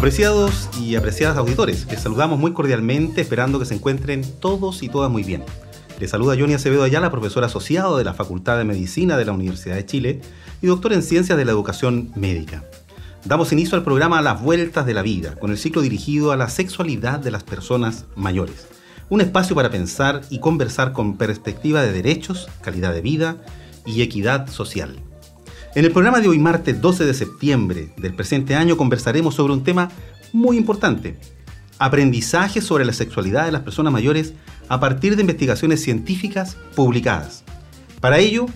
Apreciados 0.00 0.70
y 0.80 0.96
apreciadas 0.96 1.36
auditores, 1.36 1.86
les 1.90 2.00
saludamos 2.00 2.38
muy 2.38 2.54
cordialmente 2.54 3.20
esperando 3.20 3.58
que 3.58 3.66
se 3.66 3.74
encuentren 3.74 4.24
todos 4.40 4.82
y 4.82 4.88
todas 4.88 5.10
muy 5.10 5.22
bien. 5.24 5.44
Les 5.98 6.08
saluda 6.08 6.36
Johnny 6.38 6.54
Acevedo 6.54 6.84
Ayala, 6.84 7.10
profesor 7.10 7.44
asociado 7.44 7.98
de 7.98 8.04
la 8.04 8.14
Facultad 8.14 8.56
de 8.56 8.64
Medicina 8.64 9.18
de 9.18 9.26
la 9.26 9.32
Universidad 9.32 9.74
de 9.74 9.84
Chile 9.84 10.22
y 10.62 10.68
doctor 10.68 10.94
en 10.94 11.02
Ciencias 11.02 11.36
de 11.36 11.44
la 11.44 11.50
Educación 11.50 12.12
Médica. 12.14 12.64
Damos 13.26 13.52
inicio 13.52 13.76
al 13.76 13.84
programa 13.84 14.22
Las 14.22 14.42
Vueltas 14.42 14.86
de 14.86 14.94
la 14.94 15.02
Vida, 15.02 15.34
con 15.34 15.50
el 15.50 15.58
ciclo 15.58 15.82
dirigido 15.82 16.32
a 16.32 16.38
la 16.38 16.48
sexualidad 16.48 17.20
de 17.20 17.32
las 17.32 17.44
personas 17.44 18.06
mayores. 18.16 18.68
Un 19.10 19.20
espacio 19.20 19.54
para 19.54 19.70
pensar 19.70 20.22
y 20.30 20.40
conversar 20.40 20.94
con 20.94 21.18
perspectiva 21.18 21.82
de 21.82 21.92
derechos, 21.92 22.48
calidad 22.62 22.94
de 22.94 23.02
vida 23.02 23.36
y 23.84 24.00
equidad 24.00 24.48
social. 24.48 25.09
En 25.72 25.84
el 25.84 25.92
programa 25.92 26.18
de 26.18 26.26
hoy, 26.26 26.40
martes 26.40 26.80
12 26.80 27.04
de 27.04 27.14
septiembre 27.14 27.90
del 27.96 28.12
presente 28.12 28.56
año, 28.56 28.76
conversaremos 28.76 29.36
sobre 29.36 29.52
un 29.52 29.62
tema 29.62 29.88
muy 30.32 30.56
importante. 30.56 31.16
Aprendizaje 31.78 32.60
sobre 32.60 32.84
la 32.84 32.92
sexualidad 32.92 33.44
de 33.44 33.52
las 33.52 33.62
personas 33.62 33.92
mayores 33.92 34.34
a 34.68 34.80
partir 34.80 35.14
de 35.14 35.20
investigaciones 35.20 35.80
científicas 35.80 36.56
publicadas. 36.74 37.44
Para 38.00 38.18
ello, 38.18 38.46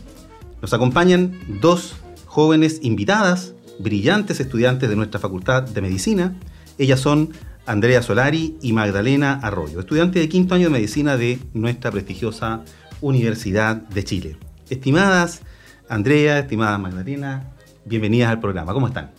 nos 0.60 0.72
acompañan 0.72 1.38
dos 1.60 1.94
jóvenes 2.26 2.80
invitadas 2.82 3.54
brillantes 3.78 4.40
estudiantes 4.40 4.88
de 4.88 4.96
nuestra 4.96 5.20
Facultad 5.20 5.62
de 5.62 5.80
Medicina. 5.82 6.34
Ellas 6.78 6.98
son 6.98 7.30
Andrea 7.64 8.02
Solari 8.02 8.56
y 8.60 8.72
Magdalena 8.72 9.38
Arroyo, 9.40 9.78
estudiantes 9.78 10.20
de 10.20 10.28
quinto 10.28 10.56
año 10.56 10.64
de 10.64 10.72
medicina 10.72 11.16
de 11.16 11.38
nuestra 11.52 11.92
prestigiosa 11.92 12.62
Universidad 13.00 13.76
de 13.76 14.02
Chile. 14.02 14.36
Estimadas 14.68 15.42
Andrea, 15.94 16.40
estimada 16.40 16.76
Magdalena, 16.76 17.52
bienvenidas 17.84 18.28
al 18.28 18.40
programa. 18.40 18.72
¿Cómo 18.72 18.88
están? 18.88 19.12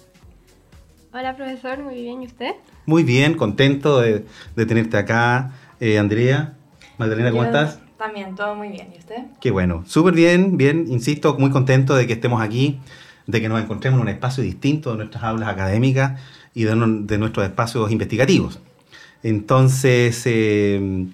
Hola 1.14 1.34
profesor, 1.34 1.82
muy 1.82 1.96
bien. 1.96 2.22
¿Y 2.22 2.26
usted? 2.26 2.52
Muy 2.86 3.04
bien, 3.04 3.36
contento 3.38 4.02
de, 4.02 4.26
tenerte 4.56 4.98
acá. 4.98 5.54
Eh, 5.80 5.98
Andrea, 5.98 6.56
Magdalena, 6.98 7.32
¿cómo 7.32 7.46
estás? 7.46 7.80
También, 7.98 8.36
todo 8.36 8.56
muy 8.56 8.68
bien. 8.68 8.90
¿Y 8.94 9.00
usted? 9.00 9.24
Qué 9.40 9.52
bueno, 9.52 9.86
súper 9.88 10.16
bien, 10.16 10.58
bien, 10.58 10.88
insisto, 10.90 11.38
muy 11.40 11.50
contento 11.50 11.96
de 11.96 12.08
que 12.08 12.14
estemos 12.14 12.42
aquí 12.42 12.78
de 13.26 13.40
que 13.40 13.48
nos 13.48 13.64
encontremos 13.64 13.98
en 13.98 14.02
un 14.02 14.10
espacio 14.10 14.44
distinto 14.44 14.92
de 14.92 14.98
nuestras 14.98 15.24
aulas 15.24 15.48
académicas 15.48 16.20
y 16.54 16.66
de, 16.66 16.76
nuestros 16.76 17.46
espacios 17.46 17.90
investigativos. 17.90 18.60
Entonces, 19.24 20.24
eh, 20.26 21.08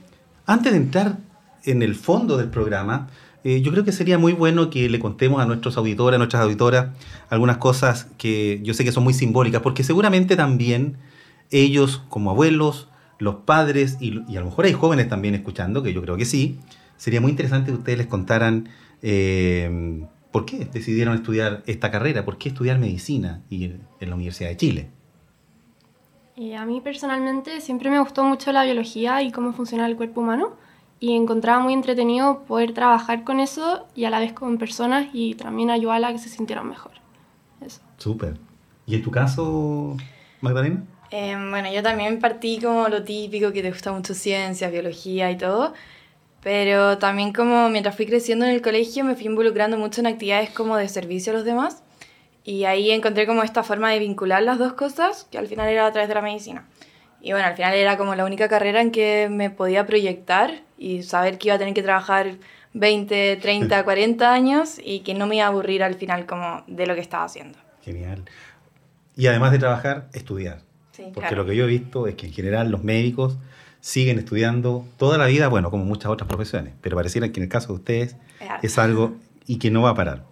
antes 0.48 0.72
de 0.72 0.78
entrar 0.80 1.18
en 1.66 1.84
el 1.84 1.94
fondo 1.94 2.38
del 2.38 2.50
programa, 2.50 3.10
eh, 3.44 3.62
yo 3.62 3.72
creo 3.72 3.84
que 3.84 3.92
sería 3.92 4.18
muy 4.18 4.34
bueno 4.34 4.70
que 4.70 4.90
le 4.90 5.00
contemos 5.00 5.42
a 5.42 5.46
nuestros 5.46 5.78
auditores, 5.78 6.16
a 6.16 6.18
nuestras 6.18 6.44
auditoras, 6.44 6.96
algunas 7.30 7.58
cosas 7.58 8.08
que 8.18 8.60
yo 8.64 8.74
sé 8.74 8.84
que 8.84 8.92
son 8.92 9.04
muy 9.04 9.14
simbólicas, 9.14 9.62
porque 9.62 9.84
seguramente 9.84 10.36
también 10.36 10.98
ellos, 11.50 12.04
como 12.10 12.32
abuelos, 12.32 12.88
los 13.20 13.36
padres, 13.36 13.98
y, 14.00 14.20
a 14.36 14.40
lo 14.40 14.46
mejor 14.46 14.66
hay 14.66 14.74
jóvenes 14.74 15.10
también 15.10 15.36
escuchando, 15.36 15.84
que 15.84 15.94
yo 15.94 16.02
creo 16.02 16.18
que 16.18 16.26
sí, 16.26 16.60
sería 16.98 17.22
muy 17.22 17.32
interesante 17.32 17.72
que 17.72 17.78
ustedes 17.78 17.98
les 17.98 18.08
contaran 18.08 18.70
eh, 19.02 20.06
¿Por 20.32 20.46
qué 20.46 20.66
decidieron 20.66 21.16
estudiar 21.16 21.62
esta 21.66 21.92
carrera? 21.92 22.24
¿Por 22.24 22.38
qué 22.38 22.50
estudiar 22.50 22.80
medicina 22.80 23.42
y 23.50 23.66
en 23.66 24.10
la 24.10 24.16
Universidad 24.16 24.50
de 24.50 24.58
Chile? 24.58 24.90
Eh, 26.38 26.56
a 26.56 26.66
mí 26.66 26.80
personalmente 26.80 27.60
siempre 27.60 27.90
me 27.90 28.00
gustó 28.00 28.24
mucho 28.24 28.52
la 28.54 28.64
biología 28.64 29.22
y 29.22 29.32
cómo 29.32 29.52
funciona 29.52 29.86
el 29.86 29.98
cuerpo 29.98 30.22
humano 30.22 30.56
y 31.02 31.16
encontraba 31.16 31.60
muy 31.60 31.74
entretenido 31.74 32.44
poder 32.44 32.74
trabajar 32.74 33.24
con 33.24 33.40
eso 33.40 33.88
y 33.96 34.06
a 34.06 34.12
la 34.12 34.20
vez 34.20 34.34
con 34.34 34.60
personas 34.60 35.08
y 35.12 35.34
también 35.34 35.72
ayudarla 35.72 36.10
a 36.10 36.12
que 36.14 36.20
se 36.20 36.30
sintieran 36.30 36.70
mejor. 36.70 36.92
Eso. 37.60 37.82
Súper. 37.98 38.38
¿Y 38.86 38.96
en 38.96 39.02
tu 39.02 39.10
caso, 39.10 39.98
Magdalena? 40.42 40.84
Eh, 41.10 41.36
bueno, 41.50 41.74
yo 41.74 41.82
también 41.82 42.20
partí 42.20 42.60
como 42.62 42.88
lo 42.88 43.04
típico, 43.04 43.52
que 43.52 43.64
te 43.64 43.72
gusta 43.72 43.92
mucho 43.92 44.14
ciencia, 44.14 44.70
biología 44.70 45.32
y 45.32 45.38
todo. 45.38 45.74
Pero 46.44 47.00
también 47.00 47.34
como 47.34 47.70
mientras 47.70 47.96
fui 47.96 48.06
creciendo 48.06 48.46
en 48.46 48.52
el 48.52 48.62
colegio 48.62 49.04
me 49.04 49.16
fui 49.16 49.26
involucrando 49.26 49.78
mucho 49.78 50.02
en 50.02 50.08
actividades 50.08 50.52
como 50.52 50.78
de 50.78 50.88
servicio 50.88 51.34
a 51.34 51.36
los 51.36 51.46
demás 51.46 51.82
y 52.44 52.66
ahí 52.66 52.92
encontré 52.92 53.26
como 53.26 53.42
esta 53.44 53.64
forma 53.64 53.90
de 53.90 54.00
vincular 54.00 54.44
las 54.44 54.60
dos 54.60 54.74
cosas 54.74 55.28
que 55.32 55.40
al 55.40 55.48
final 55.48 55.68
era 55.68 55.88
a 55.88 55.92
través 55.92 56.10
de 56.10 56.16
la 56.16 56.22
medicina. 56.22 56.68
Y 57.22 57.32
bueno, 57.32 57.48
al 57.48 57.56
final 57.56 57.74
era 57.76 57.98
como 57.98 58.16
la 58.16 58.26
única 58.26 58.50
carrera 58.50 58.82
en 58.82 58.92
que 58.92 59.30
me 59.30 59.50
podía 59.50 59.86
proyectar 59.86 60.62
y 60.78 61.04
saber 61.04 61.38
que 61.38 61.50
iba 61.50 61.56
a 61.56 61.60
tener 61.60 61.74
que 61.74 61.84
trabajar 61.84 62.38
20, 62.74 63.38
30, 63.38 63.84
40 63.84 64.34
años 64.34 64.78
y 64.84 65.02
que 65.02 65.14
no 65.14 65.28
me 65.28 65.36
iba 65.36 65.46
a 65.46 65.50
aburrir 65.50 65.84
al 65.84 65.96
final 65.96 66.26
como 66.26 66.64
de 66.68 66.88
lo 66.88 66.96
que 66.96 67.02
estaba 67.02 67.26
haciendo. 67.26 67.60
Genial. 67.84 68.24
Y 69.16 69.28
además 69.28 69.52
de 69.52 69.60
trabajar, 69.60 70.10
estudiar. 70.14 70.62
Sí, 70.94 71.04
Porque 71.14 71.36
lo 71.36 71.46
que 71.46 71.56
yo 71.56 71.66
he 71.66 71.68
visto 71.68 72.08
es 72.08 72.16
que 72.16 72.28
en 72.28 72.34
general 72.34 72.72
los 72.72 72.84
médicos 72.84 73.38
siguen 73.82 74.20
estudiando 74.20 74.86
toda 74.98 75.18
la 75.18 75.26
vida, 75.26 75.48
bueno, 75.48 75.70
como 75.70 75.86
muchas 75.86 76.12
otras 76.12 76.28
profesiones, 76.28 76.74
pero 76.82 76.96
pareciera 76.96 77.32
que 77.32 77.40
en 77.40 77.44
el 77.44 77.50
caso 77.50 77.70
de 77.70 77.74
ustedes 77.74 78.16
es 78.62 78.78
algo 78.78 79.16
y 79.48 79.58
que 79.58 79.72
no 79.72 79.82
va 79.82 79.92
a 79.92 79.96
parar. 79.96 80.24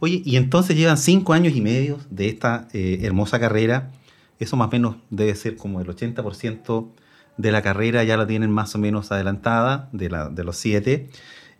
Oye, 0.00 0.22
y 0.24 0.36
entonces 0.36 0.76
llevan 0.76 0.98
cinco 0.98 1.32
años 1.32 1.54
y 1.54 1.60
medio 1.60 1.98
de 2.10 2.28
esta 2.28 2.68
eh, 2.72 3.00
hermosa 3.02 3.38
carrera, 3.40 3.90
eso 4.38 4.56
más 4.56 4.68
o 4.68 4.70
menos 4.70 4.96
debe 5.10 5.34
ser 5.34 5.56
como 5.56 5.80
el 5.80 5.86
80% 5.86 6.88
de 7.36 7.52
la 7.52 7.62
carrera 7.62 8.04
ya 8.04 8.16
la 8.16 8.26
tienen 8.26 8.50
más 8.50 8.74
o 8.74 8.78
menos 8.78 9.10
adelantada, 9.12 9.88
de, 9.92 10.10
la, 10.10 10.28
de 10.28 10.44
los 10.44 10.56
siete. 10.56 11.08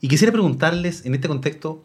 Y 0.00 0.08
quisiera 0.08 0.32
preguntarles, 0.32 1.06
en 1.06 1.14
este 1.14 1.28
contexto, 1.28 1.82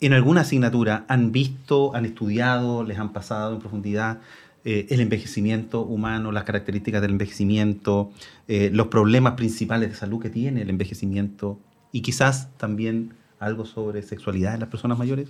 ¿en 0.00 0.12
alguna 0.12 0.42
asignatura 0.42 1.04
han 1.08 1.32
visto, 1.32 1.94
han 1.94 2.04
estudiado, 2.04 2.84
les 2.84 2.98
han 2.98 3.12
pasado 3.12 3.54
en 3.54 3.60
profundidad 3.60 4.20
eh, 4.64 4.86
el 4.90 5.00
envejecimiento 5.00 5.82
humano, 5.82 6.32
las 6.32 6.44
características 6.44 7.00
del 7.00 7.12
envejecimiento, 7.12 8.12
eh, 8.46 8.70
los 8.72 8.88
problemas 8.88 9.32
principales 9.34 9.88
de 9.88 9.94
salud 9.94 10.20
que 10.20 10.28
tiene 10.28 10.62
el 10.62 10.68
envejecimiento 10.68 11.58
y 11.92 12.02
quizás 12.02 12.50
también 12.58 13.14
algo 13.38 13.64
sobre 13.64 14.02
sexualidad 14.02 14.54
en 14.54 14.60
las 14.60 14.68
personas 14.68 14.98
mayores? 14.98 15.28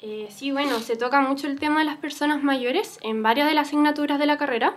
Eh, 0.00 0.28
sí, 0.30 0.52
bueno, 0.52 0.78
se 0.78 0.96
toca 0.96 1.20
mucho 1.20 1.48
el 1.48 1.58
tema 1.58 1.80
de 1.80 1.84
las 1.84 1.96
personas 1.96 2.40
mayores 2.42 3.00
en 3.02 3.20
varias 3.24 3.48
de 3.48 3.54
las 3.54 3.66
asignaturas 3.66 4.20
de 4.20 4.26
la 4.26 4.38
carrera, 4.38 4.76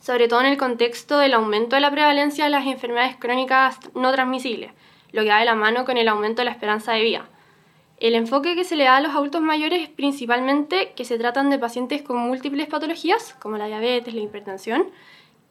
sobre 0.00 0.26
todo 0.26 0.40
en 0.40 0.46
el 0.46 0.56
contexto 0.56 1.18
del 1.18 1.34
aumento 1.34 1.76
de 1.76 1.80
la 1.80 1.90
prevalencia 1.92 2.44
de 2.44 2.50
las 2.50 2.66
enfermedades 2.66 3.16
crónicas 3.16 3.78
no 3.94 4.10
transmisibles, 4.10 4.72
lo 5.12 5.22
que 5.22 5.28
va 5.28 5.38
de 5.38 5.44
la 5.44 5.54
mano 5.54 5.84
con 5.84 5.98
el 5.98 6.08
aumento 6.08 6.40
de 6.40 6.46
la 6.46 6.50
esperanza 6.50 6.92
de 6.92 7.02
vida. 7.02 7.28
El 7.98 8.16
enfoque 8.16 8.56
que 8.56 8.64
se 8.64 8.74
le 8.74 8.84
da 8.84 8.96
a 8.96 9.00
los 9.00 9.14
adultos 9.14 9.40
mayores 9.40 9.82
es 9.82 9.88
principalmente 9.88 10.94
que 10.96 11.04
se 11.04 11.16
tratan 11.16 11.48
de 11.48 11.58
pacientes 11.58 12.02
con 12.02 12.16
múltiples 12.18 12.66
patologías, 12.66 13.36
como 13.38 13.56
la 13.56 13.66
diabetes, 13.66 14.14
la 14.14 14.22
hipertensión, 14.22 14.90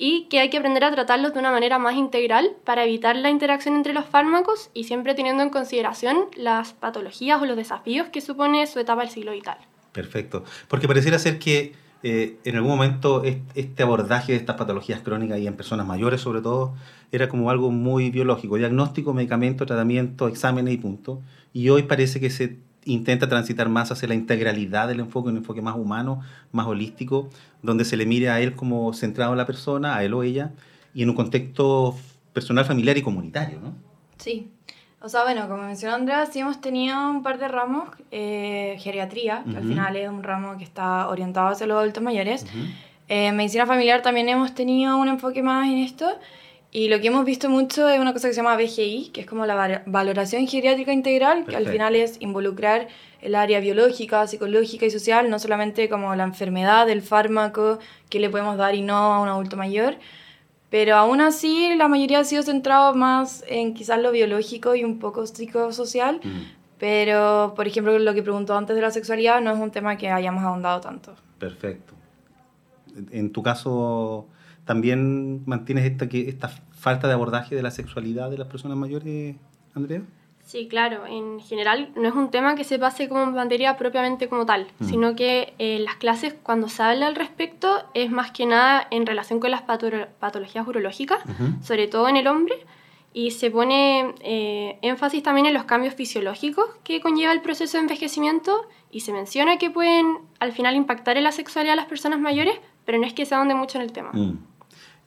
y 0.02 0.28
que 0.30 0.40
hay 0.40 0.50
que 0.50 0.58
aprender 0.58 0.86
a 0.86 0.92
tratarlos 0.92 1.34
de 1.34 1.40
una 1.40 1.52
manera 1.52 1.78
más 1.78 1.96
integral 1.96 2.56
para 2.64 2.86
evitar 2.86 3.18
la 3.18 3.30
interacción 3.30 3.76
entre 3.76 3.94
los 3.94 4.06
fármacos 4.06 4.72
y 4.74 4.86
siempre 4.86 5.14
teniendo 5.14 5.44
en 5.44 5.50
consideración 5.50 6.26
las 6.38 6.72
patologías 6.72 7.42
o 7.42 7.46
los 7.46 7.58
desafíos 7.58 8.08
que 8.08 8.22
supone 8.22 8.66
su 8.66 8.80
etapa 8.80 9.02
del 9.02 9.10
siglo 9.10 9.34
vital. 9.34 9.58
Perfecto, 9.92 10.46
porque 10.70 10.88
pareciera 10.88 11.20
ser 11.20 11.38
que 11.38 11.74
eh, 12.02 12.38
en 12.46 12.56
algún 12.56 12.72
momento 12.72 13.24
este 13.26 13.84
abordaje 13.84 14.32
de 14.32 14.38
estas 14.38 14.56
patologías 14.56 15.02
crónicas 15.02 15.38
y 15.38 15.48
en 15.48 15.58
personas 15.58 15.86
mayores 15.86 16.22
sobre 16.22 16.40
todo 16.40 16.74
era 17.12 17.28
como 17.28 17.50
algo 17.50 17.70
muy 17.70 18.10
biológico, 18.10 18.56
diagnóstico, 18.56 19.14
medicamento, 19.14 19.66
tratamiento, 19.66 20.30
exámenes 20.30 20.74
y 20.74 20.78
punto. 20.78 21.22
Y 21.52 21.68
hoy 21.70 21.84
parece 21.84 22.22
que 22.22 22.30
se 22.30 22.58
intenta 22.86 23.28
transitar 23.28 23.70
más 23.70 23.92
hacia 23.92 24.08
la 24.08 24.16
integralidad 24.16 24.88
del 24.88 25.00
enfoque, 25.00 25.30
un 25.30 25.38
enfoque 25.38 25.62
más 25.62 25.76
humano, 25.76 26.22
más 26.52 26.68
holístico, 26.68 27.30
donde 27.62 27.86
se 27.86 27.98
le 27.98 28.06
mire 28.06 28.30
a 28.30 28.40
él 28.40 28.56
como 28.56 28.94
centrado 28.94 29.32
en 29.32 29.38
la 29.38 29.46
persona, 29.46 29.96
a 29.96 30.04
él 30.04 30.14
o 30.14 30.24
ella, 30.24 30.52
y 30.94 31.04
en 31.04 31.10
un 31.10 31.16
contexto 31.16 31.96
personal, 32.34 32.66
familiar 32.66 32.98
y 32.98 33.02
comunitario, 33.02 33.60
¿no? 33.60 33.74
Sí, 34.18 34.50
o 35.02 35.08
sea, 35.08 35.24
bueno, 35.24 35.48
como 35.48 35.64
mencionó 35.64 35.96
Andrea, 35.96 36.26
sí 36.26 36.40
hemos 36.40 36.60
tenido 36.60 37.10
un 37.10 37.24
par 37.24 37.40
de 37.40 37.48
ramos, 37.48 37.90
eh, 38.12 38.76
geriatría, 38.80 39.44
que 39.50 39.56
al 39.56 39.64
final 39.64 39.96
es 39.96 40.10
un 40.10 40.24
ramo 40.24 40.58
que 40.58 40.66
está 40.66 41.08
orientado 41.08 41.48
hacia 41.48 41.68
los 41.68 41.78
adultos 41.78 42.04
mayores. 42.04 42.46
Eh, 43.08 43.32
medicina 43.32 43.66
familiar 43.66 44.02
también 44.02 44.28
hemos 44.28 44.54
tenido 44.54 44.98
un 44.98 45.08
enfoque 45.08 45.42
más 45.42 45.68
en 45.68 45.78
esto. 45.78 46.06
Y 46.72 46.88
lo 46.88 47.00
que 47.00 47.08
hemos 47.08 47.26
visto 47.26 47.50
mucho 47.50 47.90
es 47.90 48.00
una 48.00 48.14
cosa 48.14 48.28
que 48.28 48.34
se 48.36 48.42
llama 48.42 48.56
BGI, 48.56 49.10
que 49.12 49.22
es 49.22 49.28
como 49.28 49.48
la 49.48 49.84
valoración 49.88 50.48
geriátrica 50.48 50.94
integral, 50.94 51.46
que 51.46 51.56
al 51.56 51.68
final 51.68 51.96
es 51.96 52.22
involucrar 52.22 52.88
el 53.22 53.34
área 53.34 53.60
biológica, 53.60 54.28
psicológica 54.28 54.86
y 54.86 54.92
social, 54.92 55.32
no 55.32 55.40
solamente 55.40 55.90
como 55.90 56.14
la 56.16 56.24
enfermedad, 56.24 56.88
el 56.90 57.02
fármaco 57.02 57.80
que 58.10 58.20
le 58.20 58.30
podemos 58.30 58.56
dar 58.58 58.76
y 58.76 58.84
no 58.84 58.96
a 58.96 59.20
un 59.20 59.28
adulto 59.30 59.58
mayor, 59.58 59.98
pero 60.70 60.96
aún 60.96 61.22
así 61.22 61.76
la 61.76 61.88
mayoría 61.88 62.20
ha 62.20 62.24
sido 62.24 62.44
centrado 62.44 62.94
más 62.94 63.44
en 63.48 63.74
quizás 63.74 64.00
lo 64.00 64.12
biológico 64.12 64.76
y 64.76 64.84
un 64.84 65.00
poco 65.00 65.26
psicosocial, 65.26 66.22
mm. 66.24 66.78
pero 66.78 67.54
por 67.56 67.68
ejemplo 67.68 67.98
lo 67.98 68.14
que 68.14 68.22
preguntó 68.22 68.56
antes 68.56 68.76
de 68.76 68.82
la 68.84 68.92
sexualidad 68.92 69.42
no 69.42 69.52
es 69.52 69.60
un 69.60 69.72
tema 69.72 69.98
que 69.98 70.10
hayamos 70.10 70.44
ahondado 70.44 70.82
tanto. 70.82 71.16
Perfecto. 71.40 71.96
En 73.12 73.32
tu 73.32 73.42
caso 73.42 74.28
¿También 74.70 75.42
mantienes 75.48 75.84
esta, 75.84 76.08
que, 76.08 76.30
esta 76.30 76.48
falta 76.48 77.08
de 77.08 77.16
abordaje 77.16 77.56
de 77.56 77.64
la 77.64 77.72
sexualidad 77.72 78.30
de 78.30 78.38
las 78.38 78.48
personas 78.48 78.78
mayores, 78.78 79.36
Andrea? 79.74 80.04
Sí, 80.44 80.68
claro. 80.68 81.08
En 81.08 81.40
general 81.40 81.90
no 81.96 82.08
es 82.08 82.14
un 82.14 82.30
tema 82.30 82.54
que 82.54 82.64
se 82.64 82.78
pase 82.78 83.10
como 83.10 83.26
materia 83.32 83.78
propiamente 83.78 84.30
como 84.30 84.46
tal, 84.46 84.68
mm. 84.78 84.86
sino 84.86 85.16
que 85.16 85.56
en 85.58 85.86
las 85.86 85.96
clases 85.96 86.36
cuando 86.44 86.70
se 86.70 86.84
habla 86.84 87.08
al 87.08 87.16
respecto 87.16 87.84
es 87.96 88.12
más 88.12 88.30
que 88.30 88.46
nada 88.46 88.86
en 88.92 89.08
relación 89.08 89.40
con 89.40 89.50
las 89.50 89.64
patologías 89.64 90.68
urológicas, 90.68 91.18
sobre 91.64 91.88
todo 91.88 92.08
en 92.08 92.18
el 92.18 92.28
hombre, 92.28 92.54
y 93.12 93.32
se 93.32 93.50
pone 93.50 94.14
eh, 94.20 94.78
énfasis 94.84 95.24
también 95.24 95.48
en 95.48 95.56
los 95.56 95.64
cambios 95.64 95.96
fisiológicos 95.96 96.68
que 96.84 97.02
conlleva 97.02 97.34
el 97.34 97.42
proceso 97.42 97.78
de 97.78 97.82
envejecimiento 97.82 98.68
y 98.92 99.00
se 99.00 99.14
menciona 99.14 99.58
que 99.58 99.72
pueden 99.72 100.20
al 100.38 100.52
final 100.52 100.76
impactar 100.76 101.18
en 101.18 101.24
la 101.24 101.32
sexualidad 101.32 101.72
de 101.72 101.78
las 101.78 101.88
personas 101.88 102.20
mayores, 102.20 102.54
pero 102.86 103.00
no 103.00 103.08
es 103.08 103.14
que 103.14 103.26
se 103.26 103.34
ahonde 103.34 103.56
mucho 103.56 103.80
en 103.80 103.86
el 103.86 103.92
tema. 103.92 104.12
Mm. 104.14 104.49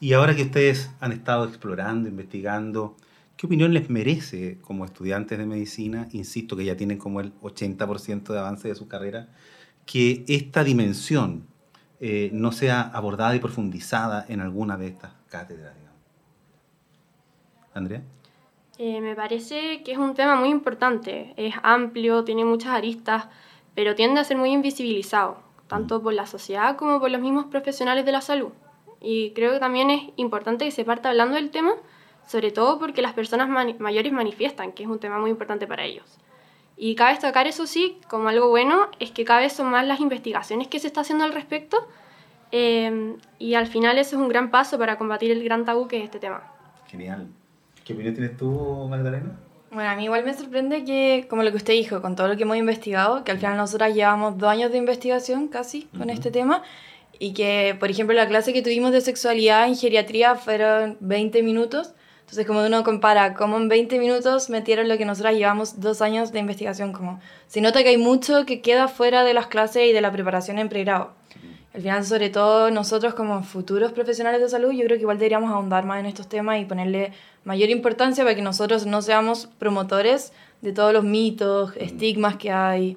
Y 0.02 0.14
ahora 0.14 0.34
que 0.34 0.42
ustedes 0.42 0.90
han 0.98 1.12
estado 1.12 1.44
explorando, 1.44 2.08
investigando, 2.08 2.96
¿qué 3.36 3.46
opinión 3.46 3.72
les 3.72 3.88
merece 3.88 4.58
como 4.60 4.84
estudiantes 4.84 5.38
de 5.38 5.46
medicina? 5.46 6.08
Insisto 6.10 6.56
que 6.56 6.64
ya 6.64 6.76
tienen 6.76 6.98
como 6.98 7.20
el 7.20 7.32
80% 7.40 8.32
de 8.32 8.38
avance 8.40 8.66
de 8.66 8.74
su 8.74 8.88
carrera, 8.88 9.28
que 9.86 10.24
esta 10.26 10.64
dimensión 10.64 11.46
eh, 12.00 12.30
no 12.32 12.50
sea 12.50 12.80
abordada 12.80 13.36
y 13.36 13.38
profundizada 13.38 14.26
en 14.28 14.40
alguna 14.40 14.76
de 14.76 14.88
estas 14.88 15.12
cátedras. 15.28 15.72
Andrea. 17.72 18.02
Eh, 18.78 19.00
me 19.00 19.14
parece 19.14 19.84
que 19.84 19.92
es 19.92 19.98
un 19.98 20.14
tema 20.14 20.34
muy 20.34 20.48
importante, 20.48 21.32
es 21.36 21.54
amplio, 21.62 22.24
tiene 22.24 22.44
muchas 22.44 22.72
aristas, 22.72 23.28
pero 23.76 23.94
tiende 23.94 24.18
a 24.18 24.24
ser 24.24 24.36
muy 24.36 24.50
invisibilizado, 24.50 25.38
tanto 25.68 26.00
mm. 26.00 26.02
por 26.02 26.12
la 26.12 26.26
sociedad 26.26 26.74
como 26.74 26.98
por 26.98 27.08
los 27.08 27.20
mismos 27.20 27.46
profesionales 27.46 28.04
de 28.04 28.10
la 28.10 28.20
salud. 28.20 28.50
Y 29.02 29.32
creo 29.32 29.52
que 29.52 29.58
también 29.58 29.90
es 29.90 30.02
importante 30.16 30.64
que 30.64 30.70
se 30.70 30.84
parta 30.84 31.10
hablando 31.10 31.34
del 31.34 31.50
tema, 31.50 31.74
sobre 32.26 32.52
todo 32.52 32.78
porque 32.78 33.02
las 33.02 33.12
personas 33.12 33.48
mayores 33.78 34.12
manifiestan 34.12 34.72
que 34.72 34.84
es 34.84 34.88
un 34.88 35.00
tema 35.00 35.18
muy 35.18 35.30
importante 35.30 35.66
para 35.66 35.84
ellos. 35.84 36.18
Y 36.76 36.94
cabe 36.94 37.12
destacar 37.12 37.46
eso 37.46 37.66
sí, 37.66 37.98
como 38.08 38.28
algo 38.28 38.48
bueno, 38.48 38.88
es 39.00 39.10
que 39.10 39.24
cada 39.24 39.40
vez 39.40 39.52
son 39.52 39.70
más 39.70 39.86
las 39.86 40.00
investigaciones 40.00 40.68
que 40.68 40.78
se 40.78 40.86
está 40.86 41.02
haciendo 41.02 41.24
al 41.24 41.32
respecto 41.32 41.86
em, 42.50 43.16
y 43.38 43.54
al 43.54 43.66
final 43.66 43.98
eso 43.98 44.16
es 44.16 44.22
un 44.22 44.28
gran 44.28 44.50
paso 44.50 44.78
para 44.78 44.98
combatir 44.98 45.30
el 45.32 45.42
gran 45.44 45.64
tabú 45.64 45.88
que 45.88 45.98
es 45.98 46.04
este 46.04 46.18
tema. 46.18 46.42
Genial. 46.86 47.28
¿Qué 47.84 47.92
opinión 47.92 48.14
tienes 48.14 48.36
tú, 48.36 48.86
Magdalena? 48.88 49.36
Bueno, 49.72 49.88
a 49.88 49.96
mí 49.96 50.04
igual 50.04 50.24
me 50.24 50.34
sorprende 50.34 50.84
que, 50.84 51.26
como 51.28 51.42
lo 51.42 51.50
que 51.50 51.56
usted 51.56 51.72
dijo, 51.72 52.02
con 52.02 52.14
todo 52.14 52.28
lo 52.28 52.36
que 52.36 52.42
hemos 52.42 52.58
investigado, 52.58 53.24
que 53.24 53.32
al 53.32 53.38
final 53.38 53.56
nosotras 53.56 53.94
llevamos 53.94 54.38
dos 54.38 54.50
años 54.50 54.70
de 54.70 54.78
investigación 54.78 55.48
casi 55.48 55.84
con 55.96 56.10
este 56.10 56.30
tema, 56.30 56.62
y 57.22 57.34
que, 57.34 57.76
por 57.78 57.88
ejemplo, 57.88 58.16
la 58.16 58.26
clase 58.26 58.52
que 58.52 58.62
tuvimos 58.62 58.90
de 58.90 59.00
sexualidad 59.00 59.68
en 59.68 59.76
geriatría 59.76 60.34
fueron 60.34 60.96
20 60.98 61.44
minutos. 61.44 61.92
Entonces, 62.22 62.44
como 62.44 62.66
uno 62.66 62.82
compara 62.82 63.34
cómo 63.34 63.58
en 63.58 63.68
20 63.68 63.96
minutos 64.00 64.50
metieron 64.50 64.88
lo 64.88 64.98
que 64.98 65.04
nosotros 65.04 65.36
llevamos 65.36 65.80
dos 65.80 66.02
años 66.02 66.32
de 66.32 66.40
investigación, 66.40 66.92
como 66.92 67.20
se 67.46 67.60
nota 67.60 67.84
que 67.84 67.90
hay 67.90 67.96
mucho 67.96 68.44
que 68.44 68.60
queda 68.60 68.88
fuera 68.88 69.22
de 69.22 69.34
las 69.34 69.46
clases 69.46 69.88
y 69.88 69.92
de 69.92 70.00
la 70.00 70.10
preparación 70.10 70.58
en 70.58 70.68
pregrado. 70.68 71.12
Al 71.72 71.82
final, 71.82 72.04
sobre 72.04 72.28
todo 72.28 72.72
nosotros 72.72 73.14
como 73.14 73.44
futuros 73.44 73.92
profesionales 73.92 74.40
de 74.40 74.48
salud, 74.48 74.72
yo 74.72 74.84
creo 74.84 74.96
que 74.96 75.02
igual 75.02 75.18
deberíamos 75.18 75.52
ahondar 75.52 75.86
más 75.86 76.00
en 76.00 76.06
estos 76.06 76.28
temas 76.28 76.60
y 76.60 76.64
ponerle 76.64 77.12
mayor 77.44 77.70
importancia 77.70 78.24
para 78.24 78.34
que 78.34 78.42
nosotros 78.42 78.84
no 78.84 79.00
seamos 79.00 79.48
promotores 79.60 80.32
de 80.60 80.72
todos 80.72 80.92
los 80.92 81.04
mitos, 81.04 81.72
estigmas 81.76 82.34
que 82.34 82.50
hay. 82.50 82.96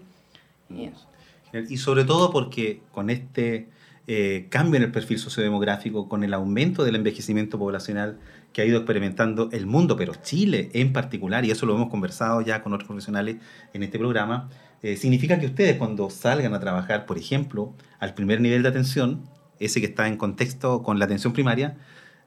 Y 1.69 1.77
sobre 1.77 2.05
todo 2.05 2.31
porque 2.31 2.81
con 2.91 3.11
este 3.11 3.67
eh, 4.07 4.47
cambio 4.49 4.77
en 4.77 4.83
el 4.83 4.91
perfil 4.91 5.17
sociodemográfico 5.17 6.07
con 6.07 6.23
el 6.23 6.33
aumento 6.33 6.83
del 6.83 6.95
envejecimiento 6.95 7.57
poblacional 7.57 8.19
que 8.53 8.61
ha 8.61 8.65
ido 8.65 8.77
experimentando 8.77 9.49
el 9.51 9.65
mundo, 9.65 9.97
pero 9.97 10.13
Chile 10.15 10.69
en 10.73 10.93
particular, 10.93 11.43
y 11.43 11.51
eso 11.51 11.65
lo 11.65 11.75
hemos 11.75 11.89
conversado 11.89 12.41
ya 12.41 12.61
con 12.61 12.73
otros 12.73 12.87
profesionales 12.87 13.37
en 13.73 13.83
este 13.83 13.97
programa, 13.97 14.49
eh, 14.81 14.95
significa 14.95 15.39
que 15.39 15.47
ustedes 15.47 15.77
cuando 15.77 16.09
salgan 16.09 16.53
a 16.53 16.59
trabajar, 16.59 17.05
por 17.05 17.17
ejemplo, 17.17 17.73
al 17.99 18.13
primer 18.13 18.39
nivel 18.41 18.63
de 18.63 18.69
atención, 18.69 19.23
ese 19.59 19.79
que 19.81 19.87
está 19.87 20.07
en 20.07 20.17
contexto 20.17 20.83
con 20.83 20.99
la 20.99 21.05
atención 21.05 21.33
primaria, 21.33 21.77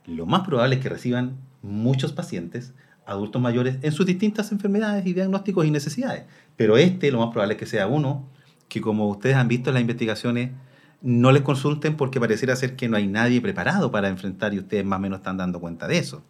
lo 0.06 0.26
más 0.26 0.46
probable 0.46 0.76
es 0.76 0.82
que 0.82 0.88
reciban 0.88 1.38
muchos 1.62 2.12
pacientes 2.12 2.74
adultos 3.06 3.40
mayores 3.40 3.78
en 3.82 3.92
sus 3.92 4.04
distintas 4.04 4.52
enfermedades 4.52 5.06
y 5.06 5.14
diagnósticos 5.14 5.64
y 5.64 5.70
necesidades. 5.70 6.24
Pero 6.56 6.76
este 6.76 7.10
lo 7.10 7.20
más 7.20 7.30
probable 7.30 7.54
es 7.54 7.60
que 7.60 7.66
sea 7.66 7.86
uno 7.86 8.28
que, 8.68 8.80
como 8.80 9.08
ustedes 9.08 9.36
han 9.36 9.48
visto 9.48 9.70
en 9.70 9.74
las 9.74 9.80
investigaciones, 9.80 10.50
no 11.00 11.32
les 11.32 11.42
consulten 11.42 11.96
porque 11.96 12.20
pareciera 12.20 12.56
ser 12.56 12.76
que 12.76 12.88
no 12.88 12.96
hay 12.96 13.06
nadie 13.06 13.40
preparado 13.40 13.90
para 13.90 14.08
enfrentar 14.08 14.54
y 14.54 14.58
ustedes 14.58 14.84
más 14.84 14.98
o 14.98 15.00
menos 15.00 15.18
están 15.18 15.36
dando 15.36 15.60
cuenta 15.60 15.86
de 15.86 15.98
eso. 15.98 16.22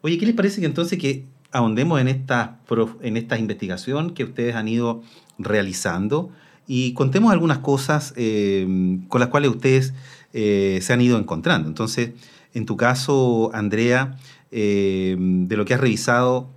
Oye, 0.00 0.18
¿qué 0.18 0.26
les 0.26 0.34
parece 0.34 0.60
que 0.60 0.66
entonces 0.66 0.98
que 0.98 1.26
ahondemos 1.50 2.00
en 2.00 2.08
esta, 2.08 2.60
en 3.02 3.16
esta 3.16 3.38
investigación 3.38 4.14
que 4.14 4.24
ustedes 4.24 4.54
han 4.54 4.68
ido 4.68 5.02
realizando 5.38 6.30
y 6.66 6.92
contemos 6.92 7.32
algunas 7.32 7.58
cosas 7.58 8.12
eh, 8.16 8.66
con 9.08 9.20
las 9.20 9.30
cuales 9.30 9.50
ustedes 9.50 9.94
eh, 10.32 10.78
se 10.82 10.92
han 10.92 11.00
ido 11.00 11.18
encontrando? 11.18 11.68
Entonces, 11.68 12.10
en 12.54 12.66
tu 12.66 12.76
caso, 12.76 13.50
Andrea, 13.54 14.16
eh, 14.52 15.16
de 15.18 15.56
lo 15.56 15.64
que 15.64 15.74
has 15.74 15.80
revisado, 15.80 16.50